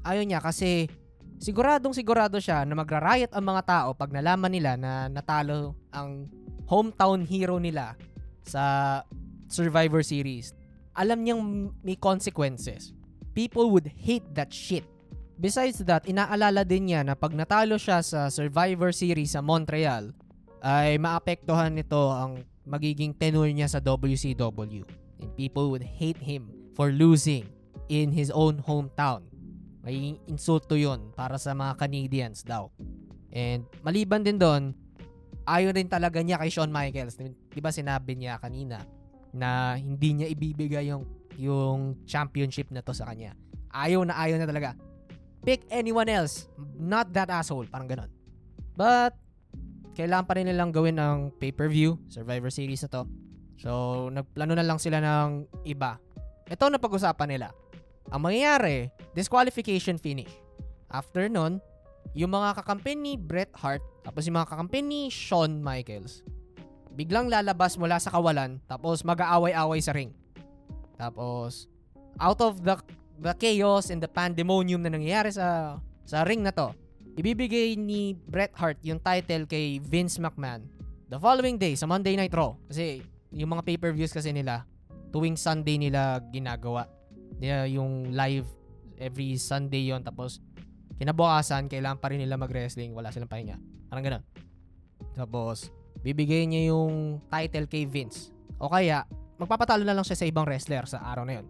Ayaw 0.00 0.24
niya 0.24 0.40
kasi 0.40 0.88
siguradong 1.36 1.92
sigurado 1.92 2.40
siya 2.40 2.64
na 2.64 2.72
magra-riot 2.72 3.28
ang 3.36 3.44
mga 3.52 3.62
tao 3.68 3.88
pag 3.92 4.08
nalaman 4.08 4.48
nila 4.48 4.80
na 4.80 5.12
natalo 5.12 5.76
ang 5.92 6.24
hometown 6.64 7.20
hero 7.20 7.60
nila 7.60 8.00
sa 8.48 9.04
Survivor 9.52 10.00
Series. 10.00 10.56
Alam 10.96 11.20
niyang 11.20 11.42
may 11.84 12.00
consequences. 12.00 12.96
People 13.36 13.68
would 13.68 13.92
hate 13.92 14.24
that 14.32 14.48
shit. 14.48 14.88
Besides 15.42 15.82
that, 15.90 16.06
inaalala 16.06 16.62
din 16.62 16.86
niya 16.86 17.02
na 17.02 17.18
pag 17.18 17.34
natalo 17.34 17.74
siya 17.74 17.98
sa 17.98 18.30
Survivor 18.30 18.94
Series 18.94 19.34
sa 19.34 19.42
Montreal, 19.42 20.14
ay 20.62 21.02
maapektuhan 21.02 21.74
nito 21.74 21.98
ang 22.14 22.46
magiging 22.62 23.10
tenure 23.10 23.50
niya 23.50 23.66
sa 23.66 23.82
WCW. 23.82 24.86
And 25.18 25.30
people 25.34 25.74
would 25.74 25.82
hate 25.82 26.22
him 26.22 26.46
for 26.78 26.94
losing 26.94 27.50
in 27.90 28.14
his 28.14 28.30
own 28.30 28.62
hometown. 28.62 29.26
May 29.82 30.14
insulto 30.30 30.78
yon 30.78 31.10
para 31.18 31.34
sa 31.42 31.58
mga 31.58 31.74
Canadians 31.74 32.46
daw. 32.46 32.70
And 33.34 33.66
maliban 33.82 34.22
din 34.22 34.38
doon, 34.38 34.78
ayaw 35.42 35.74
rin 35.74 35.90
talaga 35.90 36.22
niya 36.22 36.38
kay 36.38 36.54
Shawn 36.54 36.70
Michaels. 36.70 37.18
Di 37.18 37.58
ba 37.58 37.74
sinabi 37.74 38.14
niya 38.14 38.38
kanina 38.38 38.86
na 39.34 39.74
hindi 39.74 40.22
niya 40.22 40.30
ibibigay 40.30 40.86
yung, 40.86 41.02
yung 41.34 42.06
championship 42.06 42.70
na 42.70 42.78
to 42.78 42.94
sa 42.94 43.10
kanya. 43.10 43.34
Ayaw 43.74 44.06
na 44.06 44.14
ayaw 44.14 44.38
na 44.38 44.46
talaga. 44.46 44.78
Pick 45.42 45.66
anyone 45.74 46.06
else. 46.06 46.46
Not 46.78 47.10
that 47.14 47.30
asshole. 47.30 47.66
Parang 47.66 47.90
ganon. 47.90 48.10
But, 48.78 49.18
kailangan 49.98 50.26
pa 50.26 50.34
rin 50.38 50.46
nilang 50.48 50.70
gawin 50.70 50.96
ng 50.96 51.36
pay-per-view, 51.36 51.98
Survivor 52.08 52.48
Series 52.48 52.80
na 52.86 52.90
to. 52.90 53.02
So, 53.58 53.70
nagplano 54.08 54.56
na 54.56 54.64
lang 54.64 54.78
sila 54.78 55.02
ng 55.02 55.46
iba. 55.68 55.98
Ito 56.46 56.70
na 56.70 56.80
pag-usapan 56.80 57.28
nila. 57.36 57.54
Ang 58.10 58.30
mangyayari, 58.30 58.90
disqualification 59.14 59.98
finish. 60.00 60.30
After 60.90 61.26
nun, 61.26 61.58
yung 62.12 62.34
mga 62.34 62.62
kakampi 62.62 62.98
ni 62.98 63.14
Bret 63.14 63.52
Hart, 63.56 63.82
tapos 64.02 64.26
yung 64.26 64.36
mga 64.36 64.50
kakampi 64.50 64.82
ni 64.82 65.08
Shawn 65.08 65.62
Michaels, 65.62 66.26
biglang 66.92 67.30
lalabas 67.32 67.80
mula 67.80 67.96
sa 67.96 68.12
kawalan, 68.12 68.60
tapos 68.68 69.00
mag-aaway-away 69.06 69.80
sa 69.80 69.96
ring. 69.96 70.12
Tapos, 71.00 71.70
out 72.20 72.40
of 72.44 72.60
the 72.60 72.76
the 73.20 73.32
chaos 73.36 73.92
and 73.92 74.00
the 74.00 74.08
pandemonium 74.08 74.80
na 74.80 74.92
nangyayari 74.92 75.32
sa 75.34 75.78
sa 76.06 76.24
ring 76.24 76.40
na 76.40 76.52
to, 76.52 76.72
ibibigay 77.16 77.76
ni 77.76 78.16
Bret 78.16 78.52
Hart 78.56 78.80
yung 78.82 79.00
title 79.00 79.44
kay 79.44 79.80
Vince 79.80 80.16
McMahon 80.16 80.64
the 81.12 81.20
following 81.20 81.60
day 81.60 81.76
sa 81.76 81.84
Monday 81.84 82.16
Night 82.16 82.32
Raw. 82.32 82.56
Kasi 82.68 83.04
yung 83.32 83.52
mga 83.52 83.64
pay-per-views 83.68 84.12
kasi 84.12 84.32
nila, 84.32 84.64
tuwing 85.12 85.36
Sunday 85.36 85.76
nila 85.76 86.20
ginagawa. 86.32 86.88
Yung 87.68 88.16
live 88.16 88.48
every 88.96 89.36
Sunday 89.36 89.92
yon 89.92 90.00
tapos 90.00 90.40
kinabukasan, 90.96 91.66
kailangan 91.66 91.98
pa 91.98 92.12
rin 92.14 92.22
nila 92.22 92.38
mag-wrestling, 92.38 92.94
wala 92.94 93.10
silang 93.10 93.28
pahinga. 93.28 93.58
Parang 93.90 94.04
ganun. 94.06 94.24
Tapos, 95.18 95.68
bibigay 96.00 96.46
niya 96.46 96.70
yung 96.70 97.18
title 97.26 97.66
kay 97.66 97.84
Vince. 97.84 98.30
O 98.62 98.70
kaya, 98.70 99.02
magpapatalo 99.36 99.82
na 99.82 99.92
lang 99.92 100.06
siya 100.06 100.16
sa 100.16 100.28
ibang 100.28 100.46
wrestler 100.46 100.86
sa 100.86 101.02
araw 101.02 101.26
na 101.26 101.42
yon. 101.42 101.46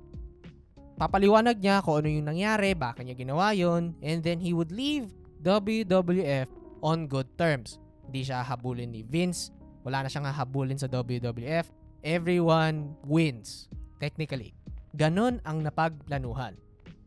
Papaliwanag 1.02 1.58
niya 1.58 1.82
kung 1.82 1.98
ano 1.98 2.06
yung 2.06 2.30
nangyari, 2.30 2.78
bakit 2.78 3.02
niya 3.02 3.18
ginawa 3.18 3.50
yun, 3.50 3.90
and 4.06 4.22
then 4.22 4.38
he 4.38 4.54
would 4.54 4.70
leave 4.70 5.10
WWF 5.42 6.46
on 6.78 7.10
good 7.10 7.26
terms. 7.34 7.82
Hindi 8.06 8.22
siya 8.22 8.46
habulin 8.46 8.94
ni 8.94 9.02
Vince, 9.02 9.50
wala 9.82 10.06
na 10.06 10.08
siyang 10.08 10.30
hahabulin 10.30 10.78
sa 10.78 10.86
WWF. 10.86 11.66
Everyone 12.06 12.94
wins, 13.02 13.66
technically. 13.98 14.54
Ganon 14.94 15.42
ang 15.42 15.66
napagplanuhan. 15.66 16.54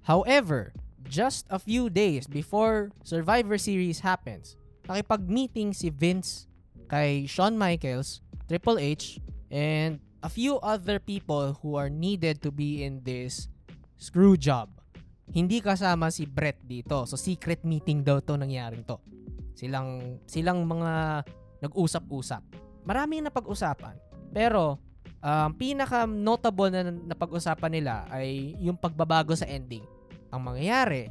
However, 0.04 0.76
just 1.08 1.48
a 1.48 1.60
few 1.60 1.88
days 1.88 2.28
before 2.28 2.92
Survivor 3.08 3.56
Series 3.56 4.04
happens, 4.04 4.60
nakipag-meeting 4.92 5.72
si 5.72 5.88
Vince 5.88 6.52
kay 6.92 7.24
Shawn 7.32 7.56
Michaels, 7.56 8.20
Triple 8.52 8.76
H, 8.76 9.24
and 9.48 10.04
a 10.20 10.28
few 10.28 10.60
other 10.60 11.00
people 11.00 11.56
who 11.64 11.80
are 11.80 11.88
needed 11.88 12.44
to 12.44 12.52
be 12.52 12.84
in 12.84 13.00
this 13.08 13.48
screw 13.98 14.36
job. 14.36 14.70
Hindi 15.26 15.60
kasama 15.60 16.14
si 16.14 16.30
Brett 16.30 16.62
dito. 16.62 17.04
So 17.10 17.18
secret 17.18 17.66
meeting 17.66 18.06
daw 18.06 18.22
to 18.22 18.38
nangyaring 18.38 18.86
to. 18.86 19.02
Silang 19.58 20.22
silang 20.30 20.68
mga 20.68 21.26
nag-usap-usap. 21.66 22.44
Marami 22.86 23.26
na 23.26 23.34
pag-usapan. 23.34 23.98
Pero 24.30 24.78
um, 25.26 25.50
pinaka 25.58 26.06
notable 26.06 26.70
na 26.70 26.92
napag-usapan 26.94 27.72
nila 27.74 28.06
ay 28.14 28.54
yung 28.62 28.78
pagbabago 28.78 29.34
sa 29.34 29.50
ending. 29.50 29.84
Ang 30.30 30.42
mangyayari 30.54 31.10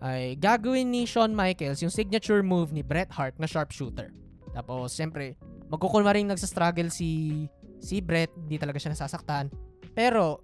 ay 0.00 0.38
gagawin 0.40 0.88
ni 0.88 1.04
Shawn 1.04 1.36
Michaels 1.36 1.84
yung 1.84 1.92
signature 1.92 2.40
move 2.40 2.72
ni 2.72 2.80
Bret 2.80 3.12
Hart 3.12 3.36
na 3.36 3.44
sharpshooter. 3.44 4.08
Tapos, 4.56 4.96
siyempre, 4.96 5.36
magkukulma 5.68 6.16
rin 6.16 6.26
nagsastruggle 6.26 6.88
si 6.88 7.44
si 7.80 8.00
Bret, 8.00 8.32
hindi 8.34 8.56
talaga 8.56 8.80
siya 8.80 8.96
nasasaktan. 8.96 9.52
Pero, 9.92 10.40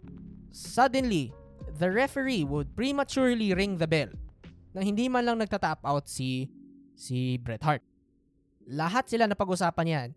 suddenly, 0.53 1.33
the 1.77 1.93
referee 1.93 2.43
would 2.43 2.75
prematurely 2.75 3.53
ring 3.53 3.77
the 3.77 3.87
bell 3.87 4.11
nang 4.77 4.85
hindi 4.85 5.09
man 5.09 5.25
lang 5.25 5.41
nagtatap 5.41 5.81
out 5.85 6.05
si 6.05 6.53
si 6.93 7.41
Bret 7.41 7.65
Hart. 7.65 7.81
Lahat 8.69 9.09
sila 9.09 9.25
na 9.25 9.33
pag-usapan 9.33 9.89
yan. 9.89 10.09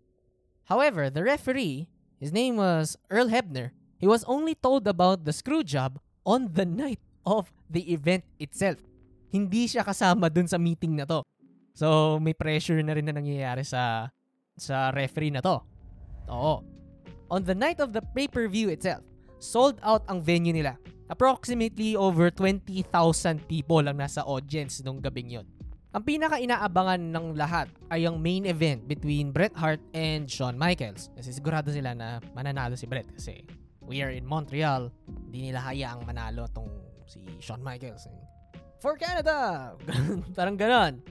However, 0.68 1.08
the 1.08 1.24
referee, 1.24 1.88
his 2.20 2.28
name 2.28 2.60
was 2.60 3.00
Earl 3.08 3.32
Hebner, 3.32 3.72
he 3.96 4.04
was 4.04 4.20
only 4.28 4.52
told 4.52 4.84
about 4.84 5.24
the 5.24 5.32
screw 5.32 5.64
job 5.64 5.96
on 6.28 6.52
the 6.52 6.68
night 6.68 7.00
of 7.24 7.48
the 7.72 7.88
event 7.88 8.24
itself. 8.36 8.76
Hindi 9.32 9.64
siya 9.64 9.80
kasama 9.80 10.28
dun 10.28 10.48
sa 10.48 10.60
meeting 10.60 10.98
na 10.98 11.08
to. 11.08 11.24
So, 11.72 12.18
may 12.20 12.34
pressure 12.36 12.82
na 12.82 12.92
rin 12.92 13.06
na 13.08 13.16
nangyayari 13.16 13.64
sa 13.64 14.12
sa 14.60 14.92
referee 14.92 15.32
na 15.32 15.40
to. 15.40 15.62
Oo. 16.28 16.60
On 17.30 17.40
the 17.40 17.54
night 17.54 17.78
of 17.78 17.94
the 17.96 18.02
pay-per-view 18.12 18.68
itself, 18.74 19.00
sold 19.38 19.78
out 19.80 20.04
ang 20.10 20.20
venue 20.20 20.52
nila. 20.52 20.76
Approximately 21.10 21.98
over 21.98 22.30
20,000 22.30 22.86
people 23.50 23.82
lang 23.82 23.98
nasa 23.98 24.22
audience 24.22 24.78
nung 24.86 25.02
gabing 25.02 25.26
yon. 25.26 25.46
Ang 25.90 26.06
pinaka-inaabangan 26.06 27.02
ng 27.02 27.34
lahat 27.34 27.66
ay 27.90 28.06
ang 28.06 28.22
main 28.22 28.46
event 28.46 28.86
between 28.86 29.34
Bret 29.34 29.50
Hart 29.58 29.82
and 29.90 30.30
Shawn 30.30 30.54
Michaels. 30.54 31.10
Kasi 31.18 31.34
sigurado 31.34 31.74
sila 31.74 31.98
na 31.98 32.22
mananalo 32.30 32.78
si 32.78 32.86
Bret 32.86 33.10
kasi 33.10 33.42
we 33.82 33.98
are 34.06 34.14
in 34.14 34.22
Montreal. 34.22 34.94
Hindi 35.26 35.50
nila 35.50 35.66
hayaang 35.66 36.06
manalo 36.06 36.46
tong 36.54 36.70
si 37.10 37.18
Shawn 37.42 37.58
Michaels. 37.58 38.06
For 38.78 38.94
Canada! 38.94 39.74
Parang 40.38 40.54
ganon. 40.54 41.02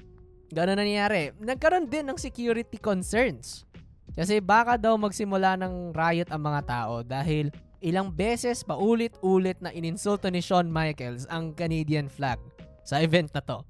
Ganon 0.48 0.80
nangyayari. 0.80 1.36
Nagkaroon 1.44 1.92
din 1.92 2.08
ng 2.08 2.16
security 2.16 2.80
concerns. 2.80 3.68
Kasi 4.16 4.40
baka 4.40 4.80
daw 4.80 4.96
magsimula 4.96 5.60
ng 5.60 5.92
riot 5.92 6.32
ang 6.32 6.40
mga 6.40 6.62
tao 6.64 7.04
dahil 7.04 7.52
ilang 7.80 8.12
beses 8.12 8.64
paulit-ulit 8.64 9.60
na 9.64 9.72
ininsulto 9.72 10.28
ni 10.28 10.44
Shawn 10.44 10.68
Michaels 10.68 11.24
ang 11.32 11.56
Canadian 11.56 12.12
flag 12.12 12.40
sa 12.84 13.00
event 13.00 13.32
na 13.32 13.42
to. 13.44 13.64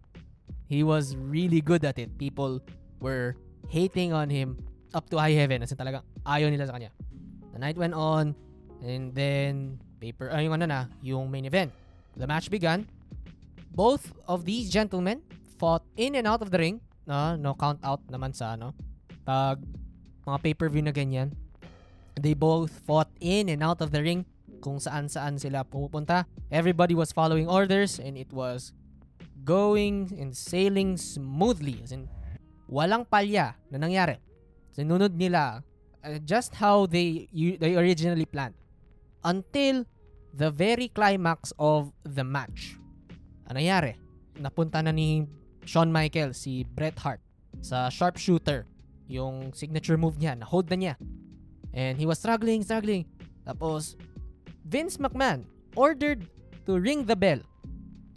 He 0.69 0.85
was 0.85 1.17
really 1.17 1.61
good 1.61 1.81
at 1.85 1.97
it. 1.97 2.13
People 2.17 2.61
were 3.01 3.37
hating 3.69 4.13
on 4.13 4.29
him 4.29 4.57
up 4.93 5.09
to 5.09 5.17
high 5.17 5.33
heaven. 5.33 5.65
Kasi 5.65 5.73
talagang 5.73 6.05
ayaw 6.25 6.49
nila 6.49 6.69
sa 6.69 6.77
kanya. 6.77 6.93
The 7.53 7.59
night 7.61 7.77
went 7.77 7.97
on 7.97 8.37
and 8.85 9.13
then 9.13 9.81
paper, 9.97 10.29
uh, 10.29 10.41
yung 10.41 10.53
ano 10.61 10.65
na, 10.69 10.79
yung 11.01 11.29
main 11.29 11.45
event. 11.45 11.73
The 12.17 12.29
match 12.29 12.53
began. 12.53 12.85
Both 13.73 14.13
of 14.29 14.45
these 14.45 14.69
gentlemen 14.69 15.21
fought 15.57 15.85
in 15.97 16.17
and 16.17 16.25
out 16.25 16.41
of 16.41 16.53
the 16.53 16.59
ring. 16.61 16.81
No, 17.09 17.33
no 17.35 17.57
count 17.57 17.81
out 17.81 18.05
naman 18.09 18.33
sa 18.37 18.53
ano. 18.53 18.73
Pag 19.25 19.61
mga 20.25 20.37
pay-per-view 20.45 20.85
na 20.85 20.93
ganyan. 20.93 21.33
They 22.19 22.35
both 22.35 22.83
fought 22.83 23.07
in 23.23 23.47
and 23.47 23.63
out 23.63 23.79
of 23.79 23.95
the 23.95 24.03
ring 24.03 24.27
kung 24.59 24.83
saan-saan 24.83 25.39
sila 25.39 25.63
pumupunta. 25.63 26.27
Everybody 26.51 26.91
was 26.91 27.15
following 27.15 27.47
orders 27.47 27.95
and 27.95 28.19
it 28.19 28.35
was 28.35 28.75
going 29.47 30.11
and 30.19 30.35
sailing 30.35 30.99
smoothly. 30.99 31.79
As 31.79 31.95
in, 31.95 32.11
walang 32.67 33.07
palya 33.07 33.55
na 33.71 33.79
nangyari. 33.79 34.19
Sinunod 34.75 35.15
nila 35.15 35.63
uh, 36.03 36.19
just 36.27 36.59
how 36.59 36.83
they 36.85 37.31
you, 37.31 37.55
they 37.55 37.79
originally 37.79 38.27
planned. 38.27 38.59
Until 39.23 39.87
the 40.35 40.51
very 40.51 40.91
climax 40.91 41.55
of 41.55 41.95
the 42.03 42.27
match. 42.27 42.75
Ano 43.47 43.63
nangyari? 43.63 43.95
Napunta 44.35 44.83
na 44.83 44.91
ni 44.91 45.23
Shawn 45.63 45.87
Michaels 45.91 46.43
si 46.43 46.67
Bret 46.67 46.99
Hart 46.99 47.23
sa 47.63 47.87
sharpshooter. 47.87 48.67
Yung 49.09 49.55
signature 49.57 49.97
move 49.97 50.21
niya, 50.21 50.37
na-hold 50.37 50.69
na 50.69 50.77
niya. 50.77 50.93
And 51.73 51.97
he 51.97 52.05
was 52.05 52.19
struggling, 52.19 52.63
struggling. 52.63 53.05
Tapos, 53.45 53.95
Vince 54.65 54.97
McMahon 54.97 55.45
ordered 55.75 56.25
to 56.65 56.77
ring 56.77 57.05
the 57.05 57.15
bell 57.15 57.41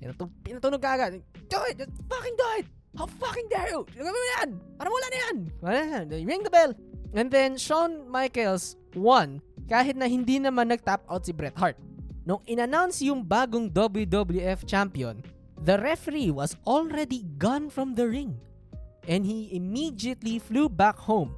Pinatug, 0.02 0.34
pinatunog 0.42 0.82
ka 0.82 0.98
agad. 0.98 1.22
Do 1.46 1.62
it! 1.70 1.78
Just 1.78 1.94
fucking 2.10 2.34
do 2.34 2.46
it! 2.58 2.66
How 2.98 3.06
fucking 3.06 3.46
dare 3.46 3.70
you? 3.70 3.86
Gawin 3.94 4.10
mo 4.10 4.28
yan! 4.34 4.48
Para! 4.74 4.90
Wala 4.90 5.06
na 5.06 5.18
yan. 5.30 5.36
Ring 6.26 6.42
the 6.42 6.50
bell. 6.50 6.74
And 7.14 7.30
then, 7.30 7.54
Shawn 7.54 8.10
Michaels 8.10 8.74
won 8.98 9.38
kahit 9.70 9.94
na 9.94 10.10
hindi 10.10 10.42
naman 10.42 10.74
nag-tap 10.74 11.06
out 11.06 11.22
si 11.22 11.30
Bret 11.30 11.54
Hart. 11.54 11.78
Nung 12.26 12.42
in-announce 12.50 12.98
yung 13.06 13.22
bagong 13.22 13.70
WWF 13.70 14.66
champion, 14.66 15.22
the 15.62 15.78
referee 15.78 16.34
was 16.34 16.58
already 16.66 17.22
gone 17.38 17.70
from 17.70 17.94
the 17.94 18.10
ring. 18.10 18.34
And 19.06 19.22
he 19.22 19.54
immediately 19.54 20.42
flew 20.42 20.66
back 20.66 20.98
home 20.98 21.30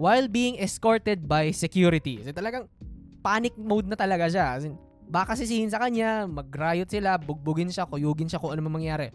while 0.00 0.32
being 0.32 0.56
escorted 0.56 1.28
by 1.28 1.52
security. 1.52 2.24
So 2.24 2.32
talagang 2.32 2.72
panic 3.20 3.52
mode 3.60 3.84
na 3.84 4.00
talaga 4.00 4.32
siya. 4.32 4.56
As 4.56 4.64
in, 4.64 4.80
baka 5.04 5.36
sisihin 5.36 5.68
sa 5.68 5.76
kanya, 5.76 6.24
mag-riot 6.24 6.88
sila, 6.88 7.20
bugbugin 7.20 7.68
siya, 7.68 7.84
kuyugin 7.84 8.24
siya 8.24 8.40
kung 8.40 8.56
ano 8.56 8.64
mangyari. 8.64 9.12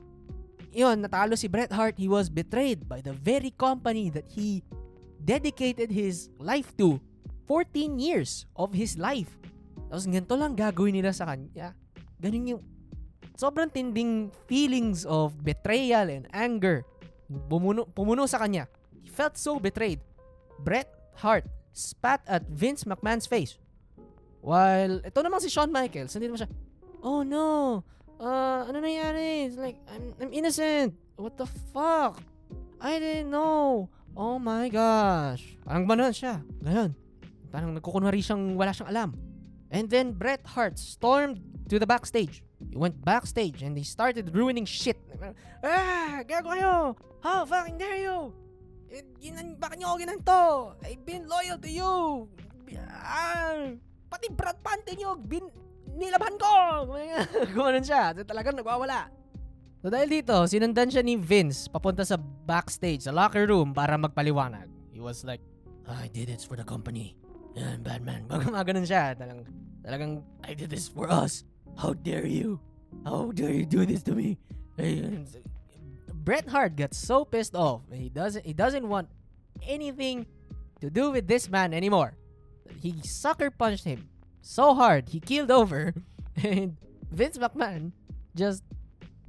Yun, 0.70 1.02
natalo 1.02 1.34
si 1.34 1.50
Bret 1.50 1.74
Hart. 1.74 1.98
He 1.98 2.06
was 2.06 2.30
betrayed 2.30 2.86
by 2.86 3.02
the 3.02 3.18
very 3.18 3.50
company 3.58 4.14
that 4.14 4.30
he 4.30 4.62
dedicated 5.26 5.90
his 5.90 6.30
life 6.38 6.70
to. 6.78 7.02
14 7.50 7.98
years 7.98 8.46
of 8.54 8.70
his 8.70 8.98
life. 9.02 9.34
Tapos 9.90 10.06
ganito 10.06 10.34
lang 10.38 10.54
gagawin 10.54 11.02
nila 11.02 11.14
sa 11.14 11.30
kanya. 11.30 11.74
Ganun 12.22 12.58
yung 12.58 12.62
sobrang 13.34 13.70
tinding 13.70 14.30
feelings 14.46 15.02
of 15.06 15.34
betrayal 15.42 16.10
and 16.14 16.30
anger. 16.30 16.86
Bumuno, 17.26 17.90
pumuno 17.90 18.30
sa 18.30 18.38
kanya. 18.42 18.70
He 19.02 19.10
felt 19.10 19.38
so 19.38 19.58
betrayed. 19.58 20.02
Bret 20.62 20.88
Hart 21.20 21.46
spat 21.76 22.24
at 22.28 22.48
Vince 22.48 22.86
McMahon's 22.88 23.28
face 23.28 23.60
While, 24.46 25.02
ito 25.02 25.20
naman 25.26 25.42
si 25.42 25.50
Shawn 25.50 25.74
Michaels, 25.74 26.14
hindi 26.14 26.30
naman 26.30 26.46
siya, 26.46 26.50
oh 27.02 27.26
no, 27.26 27.82
uh, 28.22 28.62
ano 28.70 28.78
nangyari? 28.78 29.50
It's 29.50 29.58
like, 29.58 29.82
I'm, 29.90 30.14
I'm 30.22 30.30
innocent. 30.30 30.94
What 31.18 31.34
the 31.34 31.50
fuck? 31.74 32.22
I 32.78 33.02
didn't 33.02 33.34
know. 33.34 33.90
Oh 34.14 34.38
my 34.38 34.70
gosh. 34.70 35.42
Parang 35.66 35.90
gano'n 35.90 36.14
siya. 36.14 36.46
Ganon. 36.62 36.94
Parang 37.50 37.74
nagkukunwari 37.74 38.22
siyang 38.22 38.54
wala 38.54 38.70
siyang 38.70 38.94
alam. 38.94 39.10
And 39.74 39.90
then 39.90 40.14
Bret 40.14 40.46
Hart 40.46 40.78
stormed 40.78 41.42
to 41.74 41.82
the 41.82 41.90
backstage. 41.90 42.46
He 42.70 42.78
went 42.78 43.02
backstage 43.02 43.66
and 43.66 43.74
they 43.74 43.82
started 43.82 44.30
ruining 44.30 44.70
shit. 44.70 45.02
Ah! 45.66 46.22
Gago 46.22 46.54
kayo! 46.54 46.94
How 47.26 47.50
fucking 47.50 47.82
dare 47.82 47.98
you! 47.98 48.30
Eh, 48.90 49.04
ginan, 49.20 49.58
bakit 49.58 49.82
nyo 49.82 49.94
ako 49.94 49.98
ginanto? 50.02 50.42
I've 50.86 51.04
been 51.04 51.26
loyal 51.26 51.58
to 51.60 51.70
you! 51.70 51.94
Ah! 52.90 53.72
pati 54.10 54.32
Brad 54.32 54.58
nyo, 54.96 55.20
bin, 55.20 55.46
nilaban 55.98 56.40
ko! 56.40 56.54
Gumanon 57.56 57.84
siya. 57.84 58.16
So, 58.16 58.24
talagang 58.24 58.56
nagwawala. 58.56 59.12
So 59.86 59.94
dahil 59.94 60.10
dito, 60.10 60.34
sinundan 60.50 60.90
siya 60.90 61.06
ni 61.06 61.14
Vince 61.14 61.70
papunta 61.70 62.02
sa 62.02 62.18
backstage, 62.18 63.06
sa 63.06 63.14
locker 63.14 63.46
room 63.46 63.70
para 63.70 63.94
magpaliwanag. 64.02 64.66
He 64.90 64.98
was 64.98 65.22
like, 65.22 65.46
I 65.86 66.10
did 66.10 66.34
this 66.34 66.42
for 66.42 66.58
the 66.58 66.66
company. 66.66 67.14
I'm 67.54 67.86
bad 67.86 68.02
man. 68.02 68.26
Gumaganon 68.26 68.82
siya. 68.90 69.14
Talagang, 69.14 69.46
talagang, 69.86 70.12
I 70.42 70.58
did 70.58 70.74
this 70.74 70.90
for 70.90 71.06
us. 71.06 71.46
How 71.78 71.94
dare 71.94 72.26
you? 72.26 72.58
How 73.06 73.30
dare 73.30 73.54
you 73.54 73.70
do 73.70 73.86
this 73.86 74.02
to 74.10 74.18
me? 74.18 74.42
Bret 76.26 76.50
Hart 76.50 76.74
got 76.76 76.98
so 76.98 77.24
pissed 77.24 77.54
off. 77.54 77.86
He 77.94 78.10
doesn't, 78.10 78.44
he 78.44 78.52
doesn't 78.52 78.90
want 78.90 79.14
anything 79.62 80.26
to 80.82 80.90
do 80.90 81.14
with 81.14 81.30
this 81.30 81.48
man 81.48 81.70
anymore. 81.70 82.18
He 82.82 82.98
sucker 83.06 83.54
punched 83.54 83.86
him 83.86 84.10
so 84.42 84.74
hard 84.74 85.10
he 85.10 85.20
keeled 85.20 85.50
over 85.50 85.94
and 86.44 86.78
Vince 87.14 87.38
McMahon 87.38 87.94
just 88.36 88.66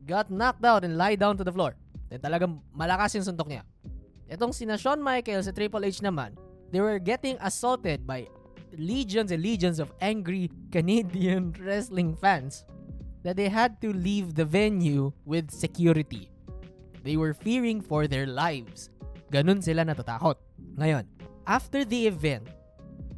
got 0.04 0.30
knocked 0.30 0.64
out 0.64 0.84
and 0.84 0.96
lie 0.96 1.16
down 1.16 1.36
to 1.36 1.44
the 1.44 1.52
floor. 1.52 1.76
And 2.10 2.20
talagang 2.20 2.64
malakas 2.72 3.12
yung 3.12 3.28
suntok 3.28 3.48
niya. 3.48 3.62
Itong 4.32 4.56
sina 4.56 4.80
Shawn 4.80 5.04
Michaels 5.04 5.48
at 5.48 5.54
Triple 5.56 5.84
H 5.84 6.00
naman, 6.00 6.32
they 6.72 6.80
were 6.80 6.98
getting 6.98 7.36
assaulted 7.44 8.06
by 8.08 8.24
legions 8.72 9.32
and 9.32 9.42
legions 9.42 9.78
of 9.78 9.92
angry 10.00 10.48
Canadian 10.72 11.52
wrestling 11.60 12.16
fans 12.16 12.64
that 13.22 13.36
they 13.36 13.48
had 13.48 13.80
to 13.84 13.92
leave 13.92 14.34
the 14.34 14.44
venue 14.44 15.12
with 15.24 15.52
security. 15.52 16.30
They 17.06 17.14
were 17.14 17.38
fearing 17.38 17.78
for 17.78 18.10
their 18.10 18.26
lives. 18.26 18.90
Ganun 19.30 19.62
sila 19.62 19.86
natatakot. 19.86 20.42
Ngayon, 20.74 21.06
after 21.46 21.86
the 21.86 22.10
event, 22.10 22.50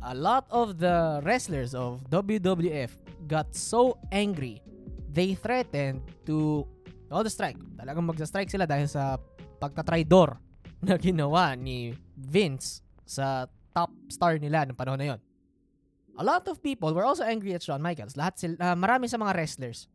a 0.04 0.12
lot 0.12 0.44
of 0.52 0.76
the 0.76 1.24
wrestlers 1.24 1.72
of 1.72 2.04
WWF 2.12 2.92
got 3.24 3.56
so 3.56 3.96
angry, 4.12 4.60
they 5.08 5.32
threatened 5.32 6.04
to 6.28 6.68
all 7.08 7.24
the 7.24 7.32
strike. 7.32 7.56
Talagang 7.80 8.04
magsa-strike 8.04 8.52
sila 8.52 8.68
dahil 8.68 8.92
sa 8.92 9.16
pagtatraidor 9.56 10.36
na 10.86 11.00
ginawa 11.00 11.56
ni 11.56 11.96
Vince 12.12 12.84
sa 13.08 13.48
top 13.72 13.88
star 14.12 14.36
nila 14.36 14.68
ng 14.68 14.76
panahon 14.76 15.00
na 15.00 15.08
yon. 15.16 15.20
A 16.20 16.24
lot 16.26 16.44
of 16.50 16.60
people 16.60 16.92
were 16.92 17.08
also 17.08 17.24
angry 17.24 17.56
at 17.56 17.64
Shawn 17.64 17.80
Michaels. 17.80 18.20
Lahat 18.20 18.36
sila, 18.36 18.54
uh, 18.60 18.76
marami 18.76 19.08
sa 19.08 19.16
mga 19.16 19.32
wrestlers 19.32 19.88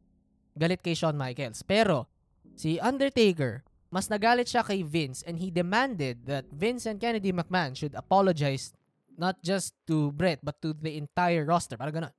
galit 0.57 0.81
kay 0.81 0.97
Shawn 0.97 1.19
Michaels. 1.19 1.61
Pero 1.61 2.09
si 2.57 2.79
Undertaker, 2.79 3.61
mas 3.93 4.09
nagalit 4.09 4.49
siya 4.49 4.65
kay 4.65 4.81
Vince 4.81 5.21
and 5.29 5.37
he 5.37 5.53
demanded 5.53 6.25
that 6.25 6.49
Vince 6.49 6.89
and 6.89 6.97
Kennedy 6.97 7.29
McMahon 7.29 7.77
should 7.77 7.93
apologize 7.93 8.73
not 9.21 9.37
just 9.45 9.77
to 9.85 10.09
Brett 10.17 10.41
but 10.41 10.57
to 10.65 10.73
the 10.73 10.97
entire 10.97 11.45
roster. 11.45 11.77
Parang 11.77 12.09
ganun. 12.09 12.13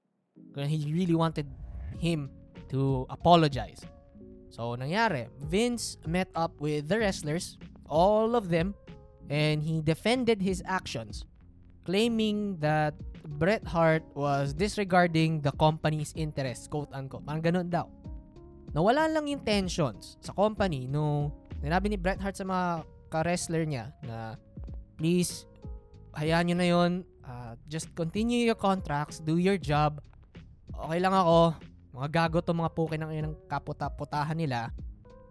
He 0.70 0.94
really 0.94 1.18
wanted 1.18 1.50
him 1.98 2.30
to 2.70 3.10
apologize. 3.10 3.82
So, 4.54 4.78
nangyari, 4.78 5.26
Vince 5.50 5.98
met 6.06 6.30
up 6.38 6.54
with 6.62 6.86
the 6.86 7.02
wrestlers, 7.02 7.58
all 7.90 8.38
of 8.38 8.54
them, 8.54 8.78
and 9.26 9.58
he 9.58 9.82
defended 9.82 10.38
his 10.38 10.62
actions, 10.62 11.26
claiming 11.82 12.62
that 12.62 12.94
Bret 13.42 13.66
Hart 13.66 14.06
was 14.14 14.54
disregarding 14.54 15.42
the 15.42 15.50
company's 15.58 16.14
interests, 16.14 16.70
quote-unquote. 16.70 17.26
Parang 17.26 17.42
ganun 17.42 17.66
daw. 17.66 17.90
Nawala 18.74 19.10
lang 19.10 19.26
yung 19.26 19.42
tensions 19.42 20.18
sa 20.22 20.30
company 20.34 20.86
nung 20.86 21.34
Sinabi 21.64 21.88
ni 21.88 21.96
Bret 21.96 22.20
Hart 22.20 22.36
sa 22.36 22.44
mga 22.44 22.84
ka-wrestler 23.08 23.64
niya 23.64 23.88
na 24.04 24.36
please, 25.00 25.48
hayaan 26.12 26.52
nyo 26.52 26.56
na 26.60 26.68
yon 26.68 26.92
uh, 27.24 27.56
just 27.72 27.88
continue 27.96 28.44
your 28.44 28.58
contracts, 28.58 29.16
do 29.16 29.40
your 29.40 29.56
job. 29.56 29.96
Okay 30.76 31.00
lang 31.00 31.16
ako. 31.16 31.56
Mga 31.96 32.08
gago 32.12 32.38
to 32.44 32.52
mga 32.52 32.68
puke 32.76 33.00
ng 33.00 33.08
ng 33.08 33.36
kaputa-putahan 33.48 34.36
nila. 34.36 34.68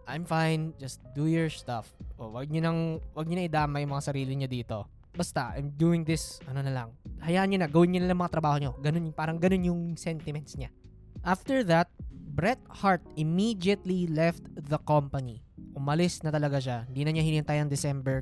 I'm 0.09 0.25
fine. 0.25 0.73
Just 0.81 1.05
do 1.13 1.29
your 1.29 1.53
stuff. 1.53 1.93
O, 2.17 2.33
wag 2.33 2.49
niyo 2.49 2.65
nang 2.65 2.97
wag 3.13 3.29
niyo 3.29 3.37
na 3.37 3.45
idamay 3.45 3.85
mga 3.85 4.01
sarili 4.01 4.33
niyo 4.33 4.49
dito. 4.49 4.89
Basta, 5.13 5.53
I'm 5.53 5.69
doing 5.77 6.01
this, 6.01 6.41
ano 6.49 6.65
na 6.65 6.73
lang. 6.73 6.89
Hayaan 7.21 7.53
niyo 7.53 7.61
na, 7.61 7.69
gawin 7.69 7.93
niyo 7.93 8.01
na 8.01 8.09
lang 8.09 8.17
mga 8.17 8.33
trabaho 8.33 8.57
niyo. 8.57 8.73
Ganun, 8.81 9.13
parang 9.13 9.37
ganun 9.37 9.69
yung 9.69 9.81
sentiments 9.93 10.57
niya. 10.57 10.73
After 11.21 11.61
that, 11.69 11.93
Bret 12.33 12.57
Hart 12.73 13.05
immediately 13.21 14.09
left 14.09 14.41
the 14.57 14.81
company 14.89 15.45
umalis 15.73 16.21
na 16.21 16.29
talaga 16.29 16.61
siya. 16.61 16.85
Hindi 16.87 17.01
na 17.05 17.11
niya 17.13 17.25
hinintay 17.25 17.57
ang 17.61 17.69
December. 17.69 18.21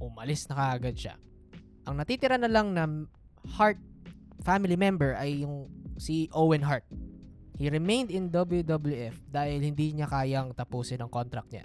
Umalis 0.00 0.48
na 0.48 0.56
kaagad 0.56 0.96
siya. 0.96 1.14
Ang 1.86 2.00
natitira 2.00 2.36
na 2.36 2.50
lang 2.50 2.74
na 2.74 2.84
Hart 3.56 3.78
family 4.42 4.74
member 4.74 5.14
ay 5.14 5.46
yung 5.46 5.70
si 5.96 6.26
Owen 6.34 6.64
Hart. 6.66 6.84
He 7.56 7.72
remained 7.72 8.12
in 8.12 8.28
WWF 8.28 9.16
dahil 9.32 9.64
hindi 9.64 9.96
niya 9.96 10.10
kayang 10.10 10.52
tapusin 10.52 11.00
ang 11.00 11.08
contract 11.08 11.48
niya. 11.54 11.64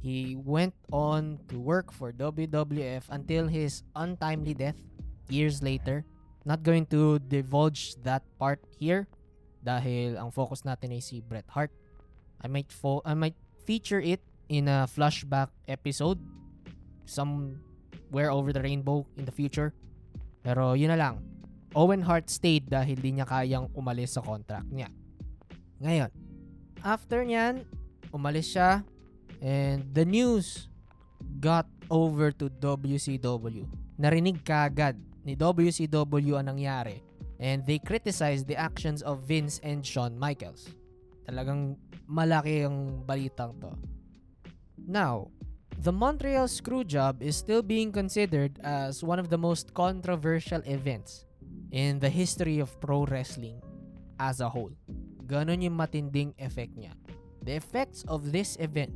He 0.00 0.34
went 0.34 0.74
on 0.90 1.38
to 1.52 1.60
work 1.60 1.92
for 1.92 2.10
WWF 2.10 3.06
until 3.12 3.46
his 3.46 3.84
untimely 3.94 4.56
death 4.56 4.80
years 5.28 5.62
later. 5.62 6.02
Not 6.42 6.64
going 6.64 6.88
to 6.90 7.20
divulge 7.20 8.00
that 8.02 8.24
part 8.40 8.64
here 8.80 9.06
dahil 9.60 10.16
ang 10.16 10.32
focus 10.32 10.64
natin 10.64 10.96
ay 10.96 11.04
si 11.04 11.20
Bret 11.20 11.46
Hart. 11.52 11.70
I 12.40 12.48
might 12.48 12.72
fo- 12.72 13.04
I 13.04 13.12
might 13.12 13.36
feature 13.64 14.00
it 14.00 14.20
in 14.50 14.66
a 14.66 14.88
flashback 14.90 15.52
episode 15.68 16.18
somewhere 17.06 18.30
over 18.30 18.52
the 18.52 18.62
rainbow 18.62 19.06
in 19.16 19.24
the 19.24 19.34
future. 19.34 19.72
Pero 20.42 20.74
yun 20.74 20.90
na 20.90 20.98
lang. 20.98 21.22
Owen 21.76 22.02
Hart 22.02 22.26
stayed 22.26 22.66
dahil 22.66 22.98
di 22.98 23.14
niya 23.14 23.26
kayang 23.28 23.70
umalis 23.78 24.18
sa 24.18 24.22
contract 24.24 24.66
niya. 24.74 24.90
Ngayon, 25.78 26.10
after 26.82 27.22
niyan, 27.22 27.62
umalis 28.10 28.50
siya 28.50 28.82
and 29.38 29.86
the 29.94 30.02
news 30.02 30.66
got 31.38 31.70
over 31.86 32.34
to 32.34 32.50
WCW. 32.58 33.70
Narinig 34.00 34.42
kagad 34.42 34.98
ni 35.22 35.38
WCW 35.38 36.42
ang 36.42 36.50
nangyari 36.50 36.98
and 37.38 37.62
they 37.64 37.78
criticized 37.78 38.50
the 38.50 38.58
actions 38.58 39.00
of 39.06 39.22
Vince 39.24 39.62
and 39.62 39.86
Shawn 39.86 40.18
Michaels. 40.18 40.74
Talagang 41.30 41.78
malaki 42.10 42.66
ang 42.66 43.06
balitang 43.06 43.54
to. 43.62 43.70
Now, 44.82 45.30
the 45.78 45.94
Montreal 45.94 46.50
Screwjob 46.50 47.22
is 47.22 47.38
still 47.38 47.62
being 47.62 47.94
considered 47.94 48.58
as 48.66 49.06
one 49.06 49.22
of 49.22 49.30
the 49.30 49.38
most 49.38 49.70
controversial 49.70 50.58
events 50.66 51.22
in 51.70 52.02
the 52.02 52.10
history 52.10 52.58
of 52.58 52.74
pro 52.82 53.06
wrestling 53.06 53.62
as 54.18 54.42
a 54.42 54.50
whole. 54.50 54.74
Ganon 55.30 55.62
yung 55.62 55.78
matinding 55.78 56.34
effect 56.42 56.74
niya. 56.74 56.98
The 57.46 57.54
effects 57.54 58.02
of 58.10 58.34
this 58.34 58.58
event 58.58 58.90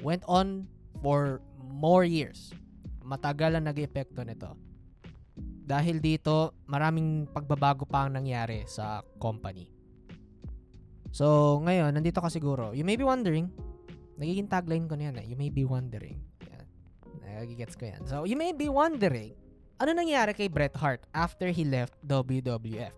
went 0.00 0.24
on 0.24 0.72
for 1.04 1.44
more 1.60 2.08
years. 2.08 2.48
Matagal 3.04 3.60
ang 3.60 3.68
nag-epekto 3.68 4.24
nito. 4.24 4.56
Dahil 5.68 6.00
dito, 6.00 6.56
maraming 6.64 7.28
pagbabago 7.28 7.84
pa 7.84 8.08
ang 8.08 8.16
nangyari 8.16 8.64
sa 8.64 9.04
company. 9.20 9.77
So, 11.10 11.58
ngayon, 11.64 11.96
nandito 11.96 12.20
ka 12.20 12.28
siguro. 12.28 12.76
You 12.76 12.84
may 12.84 12.96
be 12.96 13.04
wondering, 13.04 13.48
nagiging 14.20 14.48
tagline 14.48 14.86
ko 14.86 14.94
na 14.94 15.10
yan 15.10 15.14
eh. 15.24 15.26
You 15.28 15.36
may 15.36 15.48
be 15.48 15.64
wondering. 15.64 16.20
Yan. 16.44 16.66
Nagigets 17.24 17.74
ko 17.74 17.88
yan. 17.88 18.02
So, 18.04 18.28
you 18.28 18.36
may 18.36 18.52
be 18.52 18.68
wondering, 18.68 19.32
ano 19.78 19.94
nangyari 19.94 20.34
kay 20.34 20.50
Bret 20.50 20.74
Hart 20.76 21.06
after 21.14 21.48
he 21.48 21.64
left 21.64 21.96
WWF? 22.04 22.92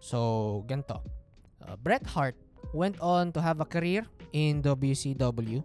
So, 0.00 0.62
ganito. 0.68 1.02
Uh, 1.60 1.76
Bret 1.80 2.06
Hart 2.06 2.36
went 2.72 2.96
on 3.00 3.32
to 3.32 3.40
have 3.40 3.60
a 3.60 3.68
career 3.68 4.06
in 4.32 4.62
WCW. 4.62 5.64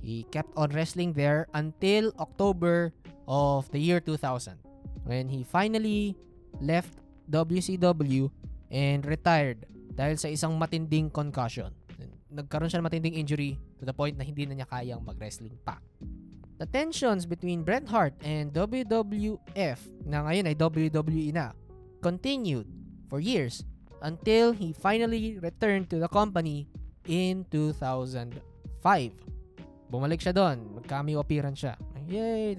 He 0.00 0.24
kept 0.32 0.50
on 0.56 0.72
wrestling 0.72 1.12
there 1.12 1.46
until 1.52 2.12
October 2.18 2.92
of 3.28 3.68
the 3.70 3.78
year 3.78 4.00
2000 4.00 4.56
when 5.04 5.28
he 5.28 5.44
finally 5.44 6.16
left 6.60 6.96
WCW 7.30 8.32
and 8.72 9.04
retired 9.04 9.68
dahil 10.00 10.16
sa 10.16 10.32
isang 10.32 10.56
matinding 10.56 11.12
concussion. 11.12 11.68
Nagkaroon 12.32 12.72
siya 12.72 12.80
ng 12.80 12.88
matinding 12.88 13.20
injury 13.20 13.60
to 13.76 13.84
the 13.84 13.92
point 13.92 14.16
na 14.16 14.24
hindi 14.24 14.48
na 14.48 14.56
niya 14.56 14.68
kayang 14.72 15.04
mag-wrestling 15.04 15.52
pa. 15.60 15.76
The 16.56 16.64
tensions 16.64 17.28
between 17.28 17.68
Bret 17.68 17.84
Hart 17.84 18.16
and 18.24 18.48
WWF 18.56 19.80
na 20.08 20.24
ngayon 20.24 20.48
ay 20.48 20.56
WWE 20.56 21.36
na 21.36 21.52
continued 22.00 22.64
for 23.12 23.20
years 23.20 23.68
until 24.00 24.56
he 24.56 24.72
finally 24.72 25.36
returned 25.36 25.92
to 25.92 26.00
the 26.00 26.08
company 26.08 26.64
in 27.04 27.44
2005. 27.52 28.40
Bumalik 29.92 30.24
siya 30.24 30.32
doon. 30.32 30.80
Appearance 31.20 31.60
siya. 31.60 31.76
Yay! 32.08 32.56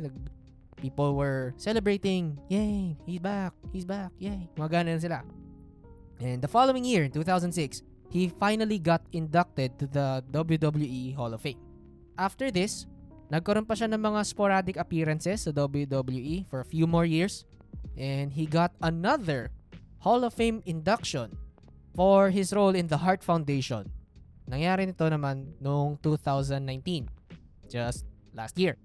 People 0.77 1.17
were 1.17 1.57
celebrating. 1.57 2.37
Yay! 2.53 2.97
He's 3.05 3.21
back! 3.21 3.53
He's 3.73 3.85
back! 3.85 4.13
Yay! 4.21 4.45
Mga 4.57 4.69
ganun 4.69 5.01
sila. 5.01 5.25
And 6.21 6.37
the 6.37 6.47
following 6.47 6.85
year, 6.85 7.09
2006, 7.09 7.81
he 8.13 8.29
finally 8.29 8.77
got 8.77 9.01
inducted 9.11 9.79
to 9.81 9.89
the 9.89 10.21
WWE 10.29 11.15
Hall 11.17 11.33
of 11.33 11.41
Fame. 11.41 11.57
After 12.13 12.53
this, 12.53 12.85
nagkaroon 13.33 13.65
pa 13.65 13.73
siya 13.73 13.89
ng 13.89 13.97
mga 13.97 14.21
sporadic 14.29 14.77
appearances 14.77 15.49
sa 15.49 15.51
WWE 15.51 16.45
for 16.45 16.61
a 16.61 16.67
few 16.69 16.85
more 16.85 17.09
years. 17.09 17.49
And 17.97 18.29
he 18.29 18.45
got 18.45 18.77
another 18.85 19.49
Hall 20.05 20.21
of 20.21 20.37
Fame 20.37 20.61
induction 20.69 21.33
for 21.97 22.29
his 22.29 22.53
role 22.53 22.77
in 22.77 22.85
the 22.85 23.01
Heart 23.01 23.25
Foundation. 23.25 23.89
Nangyari 24.45 24.85
nito 24.85 25.09
naman 25.09 25.57
noong 25.57 25.97
2019, 26.05 27.09
just 27.65 28.05
last 28.37 28.61
year. 28.61 28.77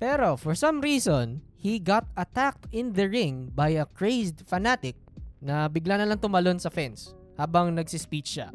Pero 0.00 0.40
for 0.40 0.56
some 0.56 0.80
reason, 0.80 1.44
he 1.60 1.76
got 1.76 2.08
attacked 2.16 2.72
in 2.72 2.96
the 2.96 3.04
ring 3.04 3.52
by 3.52 3.76
a 3.76 3.84
crazed 3.84 4.40
fanatic 4.48 4.96
na 5.40 5.66
bigla 5.66 5.96
na 5.96 6.06
lang 6.06 6.20
tumalon 6.20 6.60
sa 6.60 6.68
fence 6.68 7.16
habang 7.40 7.72
nagsispeech 7.72 8.38
siya. 8.38 8.52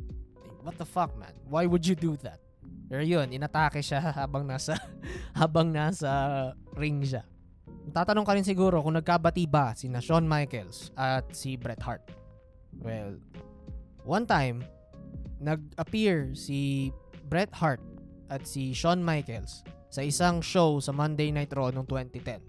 What 0.62 0.78
the 0.78 0.86
fuck, 0.86 1.14
man? 1.18 1.34
Why 1.46 1.66
would 1.66 1.86
you 1.86 1.98
do 1.98 2.18
that? 2.26 2.42
Pero 2.86 3.02
yun, 3.02 3.34
inatake 3.34 3.82
siya 3.82 4.02
habang 4.22 4.46
nasa 4.46 4.78
habang 5.42 5.74
nasa 5.74 6.54
ring 6.78 7.02
siya. 7.02 7.26
Tatanong 7.90 8.26
ka 8.26 8.34
rin 8.34 8.46
siguro 8.46 8.82
kung 8.82 8.98
nagkabati 8.98 9.46
ba 9.50 9.74
si 9.78 9.90
na 9.90 10.02
Shawn 10.02 10.26
Michaels 10.26 10.94
at 10.98 11.26
si 11.34 11.58
Bret 11.58 11.82
Hart. 11.82 12.06
Well, 12.82 13.18
one 14.06 14.26
time, 14.26 14.66
nag-appear 15.42 16.34
si 16.34 16.90
Bret 17.30 17.54
Hart 17.54 17.82
at 18.30 18.46
si 18.46 18.74
Shawn 18.74 19.02
Michaels 19.02 19.66
sa 19.90 20.02
isang 20.02 20.42
show 20.42 20.82
sa 20.82 20.92
Monday 20.92 21.30
Night 21.30 21.54
Raw 21.54 21.70
noong 21.70 21.88
2010. 21.88 22.42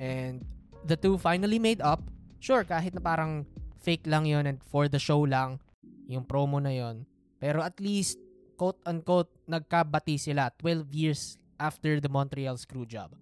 And 0.00 0.44
the 0.84 0.96
two 0.96 1.20
finally 1.20 1.60
made 1.60 1.80
up. 1.84 2.02
Sure, 2.38 2.62
kahit 2.62 2.94
na 2.94 3.02
parang 3.02 3.46
fake 3.82 4.06
lang 4.06 4.26
yon 4.26 4.46
and 4.46 4.62
for 4.62 4.86
the 4.86 4.98
show 4.98 5.22
lang 5.22 5.58
yung 6.06 6.22
promo 6.24 6.62
na 6.62 6.70
yon. 6.70 7.06
Pero 7.38 7.62
at 7.62 7.78
least, 7.78 8.18
quote-unquote, 8.58 9.30
nagkabati 9.46 10.18
sila 10.18 10.50
12 10.58 10.90
years 10.90 11.38
after 11.58 12.02
the 12.02 12.10
Montreal 12.10 12.58
Screwjob. 12.58 13.14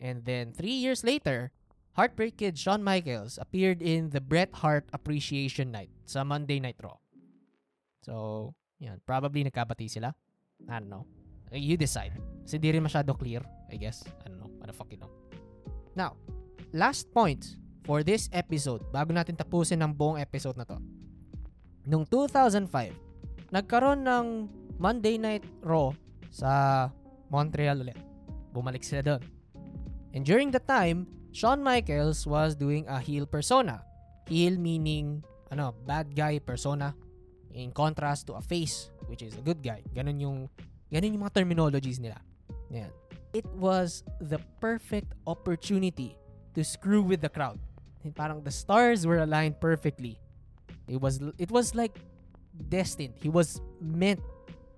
And 0.00 0.24
then, 0.24 0.52
3 0.56 0.66
years 0.68 1.04
later, 1.04 1.52
Heartbreak 1.92 2.40
Kid 2.40 2.56
Shawn 2.56 2.80
Michaels 2.80 3.36
appeared 3.36 3.84
in 3.84 4.10
the 4.10 4.20
Bret 4.20 4.48
Hart 4.64 4.88
Appreciation 4.96 5.68
Night 5.68 5.92
sa 6.08 6.24
Monday 6.24 6.56
Night 6.56 6.80
Raw. 6.80 6.96
So, 8.00 8.56
yan. 8.80 8.98
Probably 9.04 9.44
nagkabati 9.44 9.86
sila. 9.86 10.16
I 10.66 10.80
don't 10.80 10.88
know. 10.88 11.04
You 11.52 11.76
decide. 11.76 12.16
Kasi 12.42 12.56
di 12.56 12.72
rin 12.72 12.82
masyado 12.82 13.12
clear, 13.12 13.44
I 13.68 13.76
guess. 13.76 14.02
I 14.24 14.32
don't 14.32 14.40
know. 14.40 14.48
What 14.56 14.72
the 14.72 14.74
fuck 14.74 14.88
you 14.88 14.98
know. 14.98 15.12
Now, 15.92 16.16
last 16.72 17.12
point 17.12 17.60
for 17.82 18.06
this 18.06 18.30
episode, 18.30 18.82
bago 18.94 19.10
natin 19.10 19.34
tapusin 19.34 19.82
ang 19.82 19.94
buong 19.94 20.18
episode 20.18 20.54
na 20.54 20.66
to. 20.66 20.78
Noong 21.86 22.06
2005, 22.06 22.70
nagkaroon 23.50 24.06
ng 24.06 24.26
Monday 24.78 25.18
Night 25.18 25.42
Raw 25.62 25.90
sa 26.30 26.88
Montreal 27.28 27.82
ulit. 27.82 27.98
Bumalik 28.54 28.86
sila 28.86 29.02
doon. 29.02 29.22
And 30.12 30.22
during 30.22 30.52
that 30.52 30.68
time, 30.68 31.08
Shawn 31.32 31.64
Michaels 31.64 32.28
was 32.28 32.54
doing 32.54 32.84
a 32.86 33.00
heel 33.00 33.24
persona. 33.24 33.80
Heel 34.28 34.60
meaning, 34.60 35.24
ano, 35.50 35.72
bad 35.88 36.12
guy 36.12 36.38
persona 36.38 36.92
in 37.52 37.72
contrast 37.72 38.28
to 38.28 38.36
a 38.36 38.44
face 38.44 38.92
which 39.08 39.20
is 39.20 39.36
a 39.36 39.44
good 39.44 39.60
guy. 39.60 39.84
Ganun 39.92 40.16
yung 40.20 40.38
ganun 40.88 41.12
yung 41.16 41.24
mga 41.24 41.36
terminologies 41.36 42.00
nila. 42.00 42.20
Yan. 42.72 42.92
It 43.32 43.48
was 43.56 44.04
the 44.20 44.40
perfect 44.60 45.16
opportunity 45.24 46.16
to 46.52 46.60
screw 46.64 47.00
with 47.00 47.24
the 47.24 47.32
crowd. 47.32 47.60
Parang 48.10 48.42
the 48.42 48.50
stars 48.50 49.06
were 49.06 49.22
aligned 49.22 49.62
perfectly. 49.62 50.18
It 50.90 50.98
was 50.98 51.22
it 51.38 51.54
was 51.54 51.78
like 51.78 51.94
destined. 52.66 53.14
He 53.22 53.30
was 53.30 53.62
meant 53.78 54.18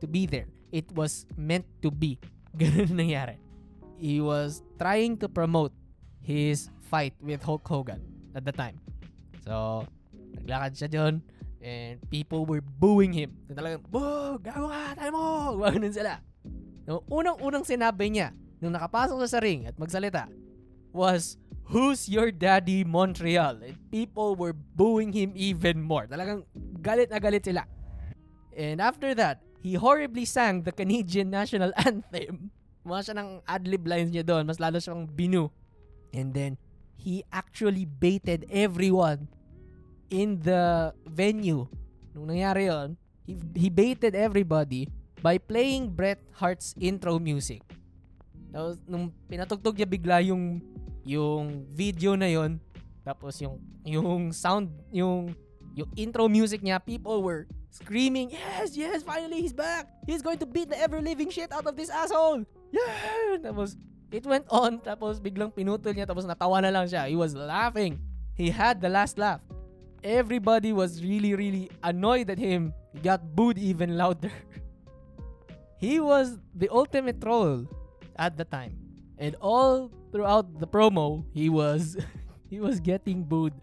to 0.05 0.07
be 0.07 0.29
there. 0.29 0.53
It 0.69 0.85
was 0.93 1.25
meant 1.41 1.65
to 1.81 1.89
be. 1.89 2.21
Ganun 2.61 2.93
nangyari. 2.93 3.41
He 3.97 4.21
was 4.21 4.61
trying 4.77 5.17
to 5.25 5.33
promote 5.33 5.73
his 6.21 6.69
fight 6.91 7.17
with 7.25 7.41
Hulk 7.41 7.65
Hogan 7.65 8.05
at 8.37 8.45
the 8.45 8.53
time. 8.53 8.77
So, 9.45 9.87
naglakad 10.37 10.77
siya 10.77 10.89
doon 10.91 11.15
and 11.65 11.97
people 12.13 12.45
were 12.45 12.61
booing 12.61 13.13
him. 13.13 13.33
So, 13.49 13.57
talagang, 13.57 13.87
boo! 13.89 14.37
Gago 14.41 14.69
ka! 14.69 14.99
Tayo 14.99 15.11
mo! 15.15 15.25
Ganun 15.73 15.95
sila. 15.95 16.21
No, 16.85 17.01
unang-unang 17.09 17.65
sinabi 17.65 18.13
niya 18.13 18.37
nung 18.61 18.77
nakapasok 18.77 19.17
siya 19.25 19.31
sa 19.31 19.41
ring 19.41 19.65
at 19.65 19.77
magsalita 19.81 20.29
was, 20.95 21.37
Who's 21.73 22.09
your 22.09 22.29
daddy 22.29 22.85
Montreal? 22.85 23.65
And 23.65 23.77
people 23.89 24.37
were 24.37 24.53
booing 24.53 25.17
him 25.17 25.33
even 25.33 25.81
more. 25.81 26.05
Talagang 26.05 26.45
galit 26.85 27.09
na 27.09 27.19
galit 27.19 27.49
sila. 27.49 27.65
And 28.53 28.85
after 28.85 29.17
that, 29.17 29.41
he 29.65 29.75
horribly 29.75 30.29
sang 30.29 30.63
the 30.63 30.73
Canadian 30.73 31.33
national 31.33 31.73
anthem. 31.81 32.53
Mga 32.85 33.01
siya 33.01 33.15
ng 33.17 33.31
ad-lib 33.49 33.85
lines 33.89 34.13
niya 34.13 34.29
doon. 34.29 34.45
Mas 34.45 34.61
lalo 34.61 34.77
siyang 34.77 35.09
binu. 35.09 35.49
And 36.13 36.37
then, 36.37 36.61
he 37.01 37.25
actually 37.33 37.89
baited 37.89 38.45
everyone 38.53 39.29
in 40.13 40.41
the 40.45 40.93
venue. 41.09 41.65
Nung 42.13 42.29
nangyari 42.29 42.69
yon, 42.69 43.01
he, 43.25 43.35
he 43.57 43.69
baited 43.73 44.13
everybody 44.13 44.87
by 45.25 45.41
playing 45.41 45.91
Bret 45.91 46.21
Hart's 46.37 46.77
intro 46.77 47.17
music. 47.17 47.65
Tapos, 48.53 48.79
nung 48.87 49.11
pinatugtog 49.27 49.75
niya 49.75 49.89
bigla 49.89 50.21
yung 50.23 50.61
yung 51.05 51.69
video 51.71 52.17
na 52.17 52.27
yon 52.27 52.57
tapos 53.05 53.37
yung 53.45 53.61
yung 53.85 54.33
sound 54.33 54.73
yung 54.89 55.37
yung 55.77 55.89
intro 55.95 56.25
music 56.25 56.65
niya 56.65 56.81
people 56.81 57.21
were 57.21 57.45
screaming 57.69 58.33
yes 58.33 58.73
yes 58.73 59.05
finally 59.05 59.45
he's 59.45 59.53
back! 59.53 59.91
He's 60.09 60.25
going 60.25 60.41
to 60.41 60.49
beat 60.49 60.73
the 60.73 60.79
ever 60.81 61.05
living 61.05 61.29
shit 61.29 61.53
out 61.53 61.69
of 61.69 61.77
this 61.77 61.93
asshole! 61.93 62.49
Yeah! 62.73 63.37
Tapos 63.45 63.77
it 64.09 64.25
went 64.25 64.49
on 64.49 64.81
tapos 64.81 65.21
biglang 65.21 65.53
pinutol 65.53 65.93
niya 65.93 66.09
tapos 66.09 66.25
natawa 66.25 66.63
na 66.63 66.71
lang 66.71 66.87
siya. 66.87 67.11
He 67.11 67.19
was 67.19 67.35
laughing. 67.35 67.99
He 68.39 68.49
had 68.49 68.81
the 68.81 68.89
last 68.89 69.19
laugh. 69.19 69.43
Everybody 70.01 70.71
was 70.71 71.03
really 71.03 71.35
really 71.35 71.67
annoyed 71.83 72.31
at 72.31 72.39
him. 72.39 72.73
He 72.95 73.03
got 73.03 73.21
booed 73.37 73.61
even 73.61 74.01
louder. 74.01 74.33
He 75.85 76.01
was 76.01 76.41
the 76.57 76.71
ultimate 76.73 77.21
troll 77.21 77.69
at 78.17 78.39
the 78.39 78.47
time 78.47 78.84
and 79.19 79.37
all 79.41 79.91
throughout 80.13 80.59
the 80.59 80.67
promo, 80.67 81.25
he 81.33 81.49
was 81.49 81.97
he 82.51 82.61
was 82.61 82.81
getting 82.81 83.25
booed 83.25 83.55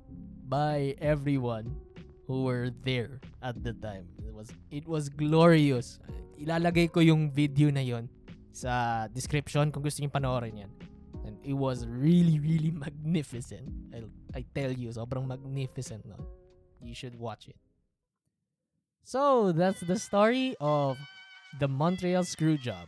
by 0.48 0.96
everyone 1.00 1.76
who 2.28 2.44
were 2.44 2.70
there 2.84 3.20
at 3.42 3.64
the 3.64 3.74
time. 3.74 4.08
It 4.26 4.34
was 4.34 4.50
it 4.72 4.88
was 4.88 5.10
glorious. 5.10 6.00
Ilalagay 6.40 6.92
ko 6.92 7.00
yung 7.00 7.32
video 7.32 7.70
na 7.70 7.82
yon 7.84 8.10
sa 8.52 9.08
description 9.08 9.72
kung 9.72 9.84
gusto 9.84 10.04
niyo 10.04 10.12
panoorin 10.12 10.68
yan. 10.68 10.72
And 11.24 11.38
it 11.46 11.54
was 11.54 11.86
really 11.88 12.40
really 12.40 12.72
magnificent. 12.86 13.68
I 13.92 14.08
I 14.36 14.42
tell 14.56 14.72
you, 14.72 14.90
sobrang 14.92 15.28
magnificent 15.28 16.08
no. 16.08 16.20
You 16.82 16.98
should 16.98 17.14
watch 17.14 17.46
it. 17.46 17.60
So, 19.04 19.52
that's 19.52 19.82
the 19.82 19.98
story 19.98 20.56
of 20.62 20.98
the 21.60 21.68
Montreal 21.68 22.24
Screwjob. 22.24 22.86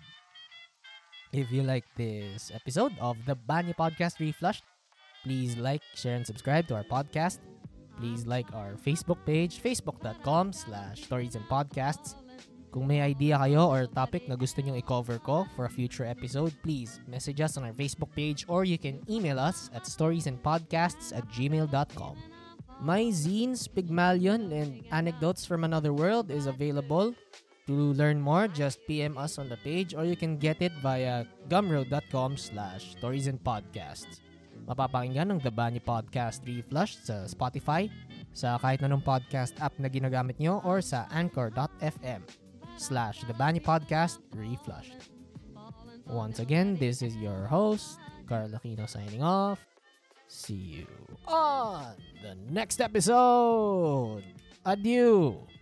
If 1.34 1.50
you 1.50 1.66
like 1.66 1.90
this 1.98 2.54
episode 2.54 2.94
of 3.02 3.18
the 3.26 3.34
Banya 3.34 3.74
Podcast 3.74 4.22
Reflushed, 4.22 4.62
please 5.26 5.58
like, 5.58 5.82
share, 5.98 6.14
and 6.14 6.22
subscribe 6.22 6.70
to 6.70 6.78
our 6.78 6.86
podcast. 6.86 7.42
Please 7.98 8.30
like 8.30 8.46
our 8.54 8.78
Facebook 8.78 9.18
page, 9.26 9.58
facebook.com 9.58 10.54
slash 10.54 11.10
stories 11.10 11.34
and 11.34 11.42
podcasts. 11.50 12.14
Kung 12.70 12.86
may 12.86 13.02
idea 13.02 13.42
kayo 13.42 13.66
or 13.66 13.90
topic 13.90 14.30
na 14.30 14.38
gusto 14.38 14.62
nyong 14.62 14.78
i-cover 14.78 15.18
ko 15.26 15.50
for 15.58 15.66
a 15.66 15.74
future 15.74 16.06
episode, 16.06 16.54
please 16.62 17.02
message 17.10 17.42
us 17.42 17.58
on 17.58 17.66
our 17.66 17.74
Facebook 17.74 18.14
page 18.14 18.46
or 18.46 18.62
you 18.62 18.78
can 18.78 19.02
email 19.10 19.42
us 19.42 19.74
at 19.74 19.90
storiesandpodcasts 19.90 21.18
at 21.18 21.26
gmail.com. 21.34 22.14
My 22.78 23.10
zines, 23.10 23.66
Pygmalion, 23.66 24.54
and 24.54 24.86
Anecdotes 24.94 25.50
from 25.50 25.66
Another 25.66 25.98
World 25.98 26.30
is 26.30 26.46
available 26.46 27.18
to 27.68 27.96
learn 27.96 28.20
more, 28.20 28.48
just 28.48 28.84
PM 28.88 29.18
us 29.18 29.40
on 29.40 29.48
the 29.48 29.58
page 29.58 29.94
or 29.96 30.04
you 30.04 30.16
can 30.16 30.38
get 30.38 30.62
it 30.62 30.74
via 30.82 31.26
gumroad.com 31.48 32.38
slash 32.38 32.96
stories 32.98 33.28
and 33.28 33.40
podcasts. 33.40 34.20
Mapapakinggan 34.64 35.36
ng 35.36 35.40
The 35.44 35.52
Bunny 35.52 35.84
Podcast 35.84 36.44
Reflushed 36.48 37.04
sa 37.04 37.28
Spotify, 37.28 37.92
sa 38.32 38.56
kahit 38.56 38.80
anong 38.80 39.04
podcast 39.04 39.60
app 39.60 39.76
na 39.76 39.92
ginagamit 39.92 40.40
nyo 40.40 40.64
or 40.64 40.80
sa 40.80 41.04
anchor.fm 41.12 42.24
slash 42.80 43.28
The 43.28 43.36
Bunny 43.36 43.60
Podcast 43.60 44.24
Reflushed. 44.32 45.12
Once 46.08 46.40
again, 46.40 46.76
this 46.80 47.04
is 47.04 47.16
your 47.20 47.48
host, 47.48 48.00
Carl 48.28 48.52
Aquino 48.56 48.88
signing 48.88 49.24
off. 49.24 49.60
See 50.28 50.84
you 50.84 50.90
on 51.28 51.96
the 52.24 52.36
next 52.50 52.82
episode. 52.82 54.24
Adieu. 54.66 55.53